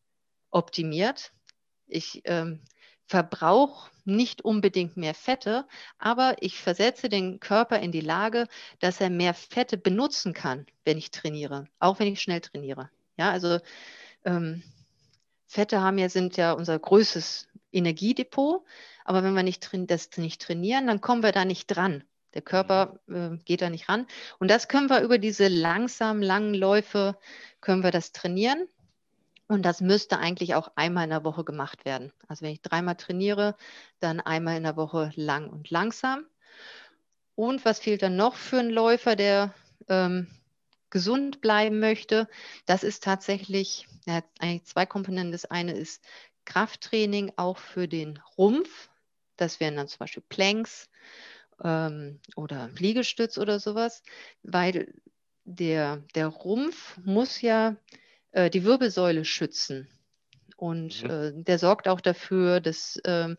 optimiert. 0.51 1.33
Ich 1.87 2.23
ähm, 2.25 2.63
verbrauche 3.13 3.91
nicht 4.07 4.41
unbedingt 4.43 4.97
mehr 4.97 5.13
Fette, 5.13 5.67
aber 5.99 6.37
ich 6.41 6.59
versetze 6.59 7.11
den 7.11 7.41
Körper 7.41 7.79
in 7.79 7.93
die 7.93 8.01
Lage, 8.01 8.49
dass 8.81 9.03
er 9.03 9.11
mehr 9.11 9.35
Fette 9.35 9.77
benutzen 9.77 10.33
kann, 10.33 10.65
wenn 10.87 10.97
ich 10.97 11.11
trainiere, 11.11 11.67
auch 11.79 11.99
wenn 11.99 12.09
ich 12.09 12.23
schnell 12.23 12.41
trainiere. 12.41 12.89
Ja, 13.19 13.31
also 13.31 13.59
ähm, 14.25 14.63
Fette 15.47 15.83
haben 15.83 15.99
ja, 15.99 16.09
sind 16.09 16.39
ja 16.39 16.53
unser 16.53 16.79
größtes 16.79 17.49
Energiedepot, 17.71 18.65
aber 19.05 19.23
wenn 19.23 19.35
wir 19.35 19.43
nicht 19.43 19.69
das 19.89 20.09
nicht 20.17 20.41
trainieren, 20.41 20.87
dann 20.87 21.03
kommen 21.03 21.23
wir 21.23 21.33
da 21.33 21.45
nicht 21.45 21.67
dran. 21.67 22.05
Der 22.33 22.41
Körper 22.41 22.99
äh, 23.09 23.37
geht 23.45 23.61
da 23.61 23.69
nicht 23.69 23.91
ran. 23.91 24.07
Und 24.39 24.51
das 24.51 24.69
können 24.69 24.89
wir 24.89 25.03
über 25.03 25.19
diese 25.19 25.49
langsamen, 25.49 26.23
langen 26.23 26.55
Läufe, 26.55 27.19
können 27.61 27.83
wir 27.83 27.91
das 27.91 28.13
trainieren. 28.13 28.69
Und 29.53 29.65
das 29.65 29.83
müsste 29.83 30.19
eigentlich 30.19 30.55
auch 30.55 30.73
einmal 30.77 31.05
in 31.05 31.11
der 31.11 31.25
Woche 31.25 31.45
gemacht 31.45 31.85
werden. 31.85 32.11
Also 32.27 32.41
wenn 32.41 32.53
ich 32.53 32.63
dreimal 32.63 32.97
trainiere, 32.97 33.55
dann 34.01 34.19
einmal 34.19 34.57
in 34.57 34.63
der 34.63 34.79
Woche 34.79 35.13
lang 35.15 35.51
und 35.51 35.69
langsam. 35.69 36.25
Und 37.35 37.63
was 37.67 37.79
fehlt 37.79 38.01
dann 38.01 38.17
noch 38.17 38.37
für 38.37 38.61
einen 38.61 38.71
Läufer, 38.71 39.15
der 39.15 39.53
ähm, 39.89 40.27
gesund 40.89 41.43
bleiben 41.43 41.81
möchte? 41.81 42.31
Das 42.65 42.83
ist 42.83 43.05
tatsächlich, 43.05 43.87
hat 44.09 44.25
eigentlich 44.39 44.65
zwei 44.65 44.87
Komponenten. 44.87 45.33
Das 45.33 45.45
eine 45.45 45.73
ist 45.73 46.03
Krafttraining 46.47 47.35
auch 47.37 47.59
für 47.59 47.87
den 47.87 48.21
Rumpf. 48.39 48.89
Das 49.37 49.61
wären 49.61 49.77
dann 49.77 49.89
zum 49.89 49.99
Beispiel 49.99 50.25
Planks 50.31 50.89
ähm, 51.63 52.21
oder 52.37 52.71
Liegestütz 52.79 53.37
oder 53.37 53.61
sowas, 53.61 54.03
weil 54.43 54.95
der, 55.45 55.99
der 56.15 56.29
Rumpf 56.29 56.97
muss 57.05 57.43
ja 57.43 57.77
äh, 58.33 58.51
die 58.51 58.65
Wirbelsäule 58.65 59.25
schützen. 59.25 59.89
Und 60.57 61.03
mhm. 61.03 61.11
äh, 61.11 61.33
der 61.35 61.59
sorgt 61.59 61.89
auch 61.89 62.01
dafür, 62.01 62.61
dass 62.61 63.01
ähm, 63.05 63.37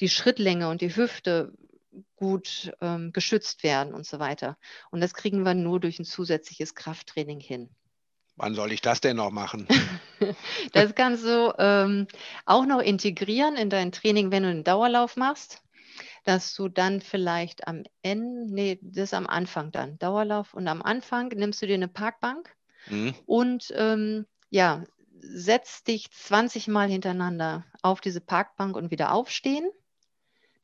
die 0.00 0.08
Schrittlänge 0.08 0.68
und 0.68 0.80
die 0.80 0.94
Hüfte 0.94 1.52
gut 2.16 2.72
ähm, 2.80 3.12
geschützt 3.12 3.62
werden 3.62 3.94
und 3.94 4.06
so 4.06 4.18
weiter. 4.18 4.56
Und 4.90 5.00
das 5.00 5.14
kriegen 5.14 5.44
wir 5.44 5.54
nur 5.54 5.80
durch 5.80 5.98
ein 5.98 6.04
zusätzliches 6.04 6.74
Krafttraining 6.74 7.40
hin. 7.40 7.70
Wann 8.36 8.54
soll 8.54 8.72
ich 8.72 8.82
das 8.82 9.00
denn 9.00 9.16
noch 9.16 9.30
machen? 9.30 9.66
das 10.72 10.94
kannst 10.94 11.24
du 11.24 11.54
ähm, 11.58 12.06
auch 12.44 12.66
noch 12.66 12.80
integrieren 12.80 13.56
in 13.56 13.70
dein 13.70 13.92
Training, 13.92 14.30
wenn 14.30 14.42
du 14.42 14.50
einen 14.50 14.64
Dauerlauf 14.64 15.16
machst, 15.16 15.62
dass 16.24 16.54
du 16.54 16.68
dann 16.68 17.00
vielleicht 17.00 17.66
am 17.66 17.84
Ende, 18.02 18.52
nee, 18.52 18.78
das 18.82 19.14
am 19.14 19.26
Anfang 19.26 19.72
dann, 19.72 19.98
Dauerlauf 19.98 20.52
und 20.52 20.68
am 20.68 20.82
Anfang 20.82 21.28
nimmst 21.28 21.62
du 21.62 21.66
dir 21.66 21.74
eine 21.74 21.88
Parkbank 21.88 22.54
mhm. 22.88 23.14
und 23.24 23.72
ähm, 23.74 24.26
ja, 24.50 24.84
setzt 25.20 25.88
dich 25.88 26.10
20 26.10 26.68
Mal 26.68 26.88
hintereinander 26.88 27.64
auf 27.82 28.00
diese 28.00 28.20
Parkbank 28.20 28.76
und 28.76 28.90
wieder 28.90 29.12
aufstehen. 29.12 29.68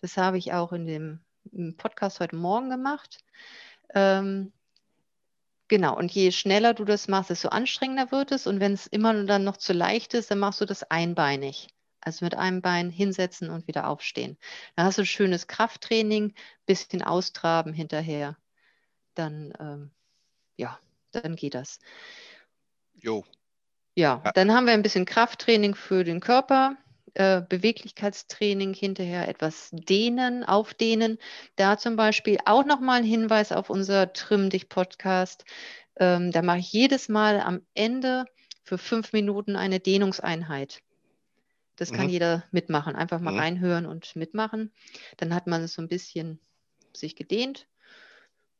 Das 0.01 0.17
habe 0.17 0.39
ich 0.39 0.53
auch 0.53 0.73
in 0.73 0.87
dem 0.87 1.77
Podcast 1.77 2.21
heute 2.21 2.37
Morgen 2.37 2.71
gemacht. 2.71 3.19
Ähm, 3.95 4.53
genau, 5.69 5.97
und 5.97 6.13
je 6.13 6.33
schneller 6.33 6.75
du 6.75 6.85
das 6.85 7.09
machst, 7.09 7.31
desto 7.31 7.49
anstrengender 7.49 8.11
wird 8.11 8.33
es. 8.33 8.47
Und 8.47 8.61
wenn 8.61 8.73
es 8.73 8.87
immer 8.87 9.25
dann 9.25 9.45
noch 9.45 9.57
zu 9.57 9.73
leicht 9.73 10.15
ist, 10.15 10.31
dann 10.31 10.39
machst 10.39 10.61
du 10.61 10.65
das 10.65 10.83
einbeinig. 10.85 11.69
Also 12.01 12.25
mit 12.25 12.35
einem 12.35 12.63
Bein 12.63 12.91
hinsetzen 12.91 13.49
und 13.51 13.69
wieder 13.69 13.87
aufstehen. 13.87 14.37
Dann 14.75 14.87
hast 14.87 14.99
du 14.99 15.03
ein 15.03 15.07
schönes 15.07 15.47
Krafttraining, 15.47 16.35
bisschen 16.67 17.03
austraben 17.03 17.73
hinterher. 17.73 18.37
Dann, 19.15 19.53
ähm, 19.61 19.91
ja, 20.57 20.79
dann 21.13 21.37
geht 21.37 21.55
das. 21.55 21.79
Jo, 22.95 23.25
ja, 23.95 24.23
dann 24.35 24.53
haben 24.53 24.67
wir 24.67 24.73
ein 24.73 24.83
bisschen 24.83 25.05
Krafttraining 25.05 25.75
für 25.75 26.05
den 26.05 26.21
Körper, 26.21 26.77
äh, 27.15 27.43
Beweglichkeitstraining 27.47 28.73
hinterher, 28.73 29.29
etwas 29.29 29.69
dehnen, 29.73 30.45
aufdehnen. 30.45 31.19
Da 31.57 31.77
zum 31.77 31.97
Beispiel 31.97 32.39
auch 32.47 32.65
nochmal 32.65 33.01
ein 33.01 33.05
Hinweis 33.05 33.53
auf 33.53 33.69
unser 33.69 34.13
Trimm 34.13 34.49
dich 34.49 34.69
Podcast. 34.69 35.45
Ähm, 35.97 36.33
da 36.33 36.41
mache 36.43 36.59
ich 36.59 36.73
jedes 36.73 37.09
Mal 37.09 37.41
am 37.41 37.61
Ende 37.75 38.25
für 38.65 38.79
fünf 38.79 39.13
Minuten 39.13 39.57
eine 39.57 39.79
Dehnungseinheit. 39.79 40.83
Das 41.77 41.93
kann 41.93 42.07
mhm. 42.07 42.13
jeder 42.13 42.45
mitmachen. 42.51 42.97
Einfach 42.97 43.21
mal 43.21 43.33
mhm. 43.33 43.39
reinhören 43.39 43.87
und 43.87 44.17
mitmachen. 44.17 44.73
Dann 45.19 45.35
hat 45.35 45.47
man 45.47 45.63
es 45.63 45.75
so 45.75 45.83
ein 45.83 45.89
bisschen 45.89 46.39
sich 46.95 47.17
gedehnt. 47.17 47.67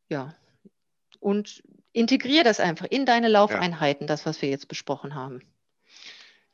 Ja. 0.09 0.35
Und 1.23 1.63
Integriere 1.93 2.43
das 2.43 2.59
einfach 2.59 2.87
in 2.91 3.07
deine 3.07 3.29
Laufeinheiten, 3.29 4.05
ja. 4.05 4.09
das, 4.09 4.27
was 4.27 4.43
wir 4.43 4.49
jetzt 4.49 4.67
besprochen 4.67 5.15
haben. 5.15 5.41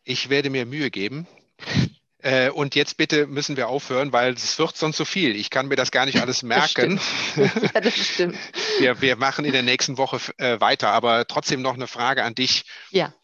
Ich 0.04 0.28
werde 0.28 0.50
mir 0.50 0.66
Mühe 0.66 0.90
geben. 0.90 1.26
Äh, 2.20 2.50
und 2.50 2.74
jetzt 2.74 2.96
bitte 2.96 3.28
müssen 3.28 3.56
wir 3.56 3.68
aufhören, 3.68 4.12
weil 4.12 4.32
es 4.32 4.58
wird 4.58 4.76
sonst 4.76 4.96
so 4.96 5.04
viel. 5.04 5.36
Ich 5.36 5.50
kann 5.50 5.68
mir 5.68 5.76
das 5.76 5.92
gar 5.92 6.04
nicht 6.04 6.20
alles 6.20 6.42
merken. 6.42 7.00
Das 7.36 7.54
ja, 7.74 7.80
das 7.80 7.94
stimmt. 7.94 8.36
Wir, 8.80 9.00
wir 9.00 9.14
machen 9.14 9.44
in 9.44 9.52
der 9.52 9.62
nächsten 9.62 9.98
Woche 9.98 10.18
äh, 10.38 10.60
weiter, 10.60 10.88
aber 10.88 11.28
trotzdem 11.28 11.62
noch 11.62 11.74
eine 11.74 11.86
Frage 11.86 12.24
an 12.24 12.34
dich. 12.34 12.64
Ja. 12.90 13.14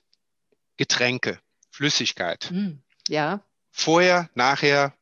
Getränke, 0.76 1.40
Flüssigkeit. 1.72 2.50
Hm, 2.50 2.84
ja. 3.08 3.44
Vorher, 3.72 4.30
nachher, 4.34 4.94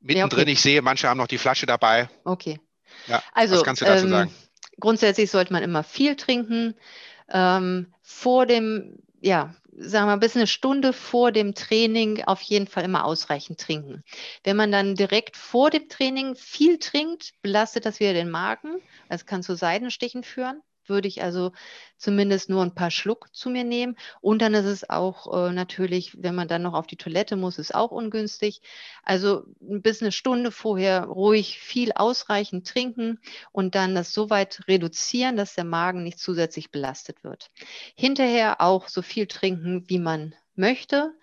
mittendrin. 0.00 0.38
Ja, 0.40 0.42
okay. 0.42 0.52
Ich 0.54 0.60
sehe, 0.60 0.82
manche 0.82 1.08
haben 1.08 1.18
noch 1.18 1.28
die 1.28 1.38
Flasche 1.38 1.66
dabei. 1.66 2.10
Okay. 2.24 2.58
Ja, 3.06 3.22
also, 3.34 3.54
was 3.54 3.62
kannst 3.62 3.82
du 3.82 3.86
dazu 3.86 4.06
ähm, 4.06 4.10
sagen? 4.10 4.34
Grundsätzlich 4.80 5.30
sollte 5.30 5.52
man 5.52 5.62
immer 5.62 5.82
viel 5.82 6.16
trinken. 6.16 6.74
Ähm, 7.30 7.92
vor 8.02 8.46
dem, 8.46 8.98
ja, 9.20 9.54
sagen 9.76 10.08
wir 10.08 10.16
bis 10.18 10.36
eine 10.36 10.46
Stunde 10.46 10.92
vor 10.92 11.32
dem 11.32 11.54
Training 11.54 12.24
auf 12.24 12.42
jeden 12.42 12.66
Fall 12.66 12.84
immer 12.84 13.04
ausreichend 13.04 13.60
trinken. 13.60 14.02
Wenn 14.44 14.56
man 14.56 14.70
dann 14.72 14.94
direkt 14.94 15.36
vor 15.36 15.70
dem 15.70 15.88
Training 15.88 16.34
viel 16.36 16.78
trinkt, 16.78 17.32
belastet 17.42 17.86
das 17.86 18.00
wieder 18.00 18.12
den 18.12 18.30
Magen. 18.30 18.80
Das 19.08 19.26
kann 19.26 19.42
zu 19.42 19.54
Seidenstichen 19.54 20.24
führen 20.24 20.62
würde 20.88 21.08
ich 21.08 21.22
also 21.22 21.52
zumindest 21.96 22.48
nur 22.48 22.62
ein 22.62 22.74
paar 22.74 22.90
Schluck 22.90 23.34
zu 23.34 23.50
mir 23.50 23.64
nehmen. 23.64 23.96
Und 24.20 24.42
dann 24.42 24.54
ist 24.54 24.66
es 24.66 24.88
auch 24.88 25.48
äh, 25.48 25.52
natürlich, 25.52 26.22
wenn 26.22 26.34
man 26.34 26.48
dann 26.48 26.62
noch 26.62 26.74
auf 26.74 26.86
die 26.86 26.96
Toilette 26.96 27.36
muss, 27.36 27.58
ist 27.58 27.74
auch 27.74 27.90
ungünstig. 27.90 28.60
Also 29.02 29.44
bis 29.60 30.02
eine 30.02 30.12
Stunde 30.12 30.50
vorher 30.50 31.04
ruhig 31.04 31.58
viel 31.58 31.92
ausreichend 31.92 32.66
trinken 32.66 33.20
und 33.52 33.74
dann 33.74 33.94
das 33.94 34.12
so 34.12 34.30
weit 34.30 34.62
reduzieren, 34.68 35.36
dass 35.36 35.54
der 35.54 35.64
Magen 35.64 36.02
nicht 36.02 36.18
zusätzlich 36.18 36.70
belastet 36.70 37.24
wird. 37.24 37.50
Hinterher 37.96 38.60
auch 38.60 38.88
so 38.88 39.02
viel 39.02 39.26
trinken, 39.26 39.88
wie 39.88 39.98
man 39.98 40.34
möchte, 40.54 41.14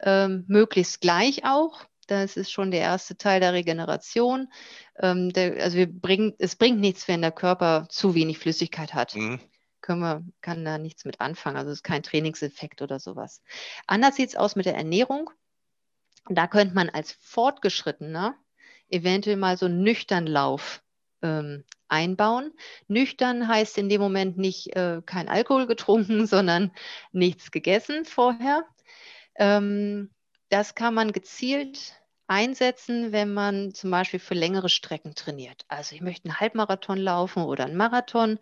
ähm, 0.00 0.44
möglichst 0.48 1.00
gleich 1.00 1.44
auch. 1.44 1.86
Das 2.06 2.36
ist 2.36 2.50
schon 2.50 2.70
der 2.70 2.80
erste 2.80 3.16
Teil 3.16 3.40
der 3.40 3.52
Regeneration. 3.52 4.48
Ähm, 4.98 5.32
der, 5.32 5.62
also 5.62 5.76
wir 5.76 5.92
bringen, 5.92 6.34
es 6.38 6.56
bringt 6.56 6.80
nichts, 6.80 7.08
wenn 7.08 7.20
der 7.20 7.32
Körper 7.32 7.86
zu 7.88 8.14
wenig 8.14 8.38
Flüssigkeit 8.38 8.94
hat. 8.94 9.14
Mhm. 9.14 9.40
Können 9.80 10.00
wir, 10.00 10.24
kann 10.40 10.64
da 10.64 10.78
nichts 10.78 11.04
mit 11.04 11.20
anfangen. 11.20 11.56
Also 11.56 11.70
es 11.70 11.78
ist 11.78 11.82
kein 11.82 12.02
Trainingseffekt 12.02 12.82
oder 12.82 12.98
sowas. 12.98 13.42
Anders 13.86 14.16
sieht 14.16 14.30
es 14.30 14.36
aus 14.36 14.56
mit 14.56 14.66
der 14.66 14.76
Ernährung. 14.76 15.30
Da 16.28 16.46
könnte 16.46 16.74
man 16.74 16.88
als 16.90 17.12
Fortgeschrittener 17.20 18.36
eventuell 18.88 19.36
mal 19.36 19.56
so 19.56 19.66
einen 19.66 19.82
nüchtern 19.82 20.26
Lauf 20.26 20.82
ähm, 21.22 21.64
einbauen. 21.88 22.52
Nüchtern 22.88 23.48
heißt 23.48 23.78
in 23.78 23.88
dem 23.88 24.00
Moment 24.00 24.38
nicht 24.38 24.74
äh, 24.76 25.02
kein 25.04 25.28
Alkohol 25.28 25.66
getrunken, 25.66 26.26
sondern 26.26 26.72
nichts 27.12 27.50
gegessen 27.50 28.04
vorher. 28.04 28.64
Ähm, 29.36 30.10
das 30.48 30.74
kann 30.74 30.94
man 30.94 31.12
gezielt 31.12 32.00
einsetzen, 32.28 33.12
wenn 33.12 33.32
man 33.32 33.72
zum 33.74 33.90
Beispiel 33.90 34.20
für 34.20 34.34
längere 34.34 34.68
Strecken 34.68 35.14
trainiert. 35.14 35.64
Also 35.68 35.94
ich 35.94 36.00
möchte 36.00 36.28
einen 36.28 36.40
Halbmarathon 36.40 36.98
laufen 36.98 37.44
oder 37.44 37.64
einen 37.64 37.76
Marathon, 37.76 38.38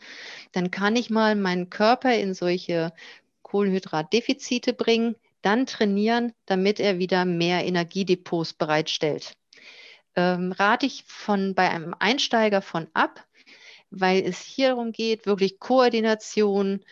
dann 0.52 0.70
kann 0.70 0.96
ich 0.96 1.10
mal 1.10 1.34
meinen 1.34 1.70
Körper 1.70 2.14
in 2.14 2.34
solche 2.34 2.92
Kohlenhydratdefizite 3.42 4.72
bringen, 4.72 5.16
dann 5.42 5.66
trainieren, 5.66 6.32
damit 6.46 6.80
er 6.80 6.98
wieder 6.98 7.24
mehr 7.24 7.64
Energiedepots 7.64 8.54
bereitstellt. 8.54 9.34
Ähm, 10.16 10.52
rate 10.52 10.86
ich 10.86 11.04
von 11.06 11.54
bei 11.54 11.68
einem 11.68 11.94
Einsteiger 11.98 12.62
von 12.62 12.88
ab, 12.94 13.26
weil 13.90 14.22
es 14.22 14.40
hier 14.40 14.70
darum 14.70 14.92
geht, 14.92 15.26
wirklich 15.26 15.58
Koordination, 15.58 16.84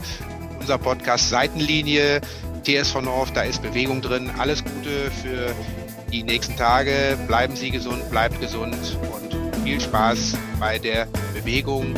unser 0.63 0.78
Podcast 0.78 1.30
Seitenlinie, 1.30 2.21
TSV 2.63 3.02
North, 3.02 3.36
da 3.36 3.41
ist 3.41 3.62
Bewegung 3.62 4.02
drin. 4.02 4.32
Alles 4.38 4.63
Gute 4.63 5.12
für 5.21 5.54
die 6.10 6.23
nächsten 6.23 6.56
Tage. 6.56 7.17
Bleiben 7.28 7.54
Sie 7.58 7.69
gesund, 7.69 8.10
bleibt 8.10 8.39
gesund 8.39 8.97
und 9.13 9.36
viel 9.65 9.82
Spaß 9.82 10.38
bei 10.62 10.80
der 10.80 11.08
Bewegung 11.34 11.93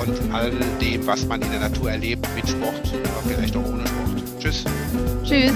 und 0.00 0.32
all 0.32 0.52
dem, 0.80 1.04
was 1.08 1.26
man 1.26 1.42
in 1.42 1.50
der 1.50 1.58
Natur 1.58 1.90
erlebt, 1.90 2.24
mit 2.36 2.48
Sport 2.48 2.94
oder 2.94 3.34
vielleicht 3.34 3.56
auch 3.56 3.66
ohne 3.66 3.84
Sport. 3.84 4.22
Tschüss. 4.38 4.64
Tschüss. 5.24 5.52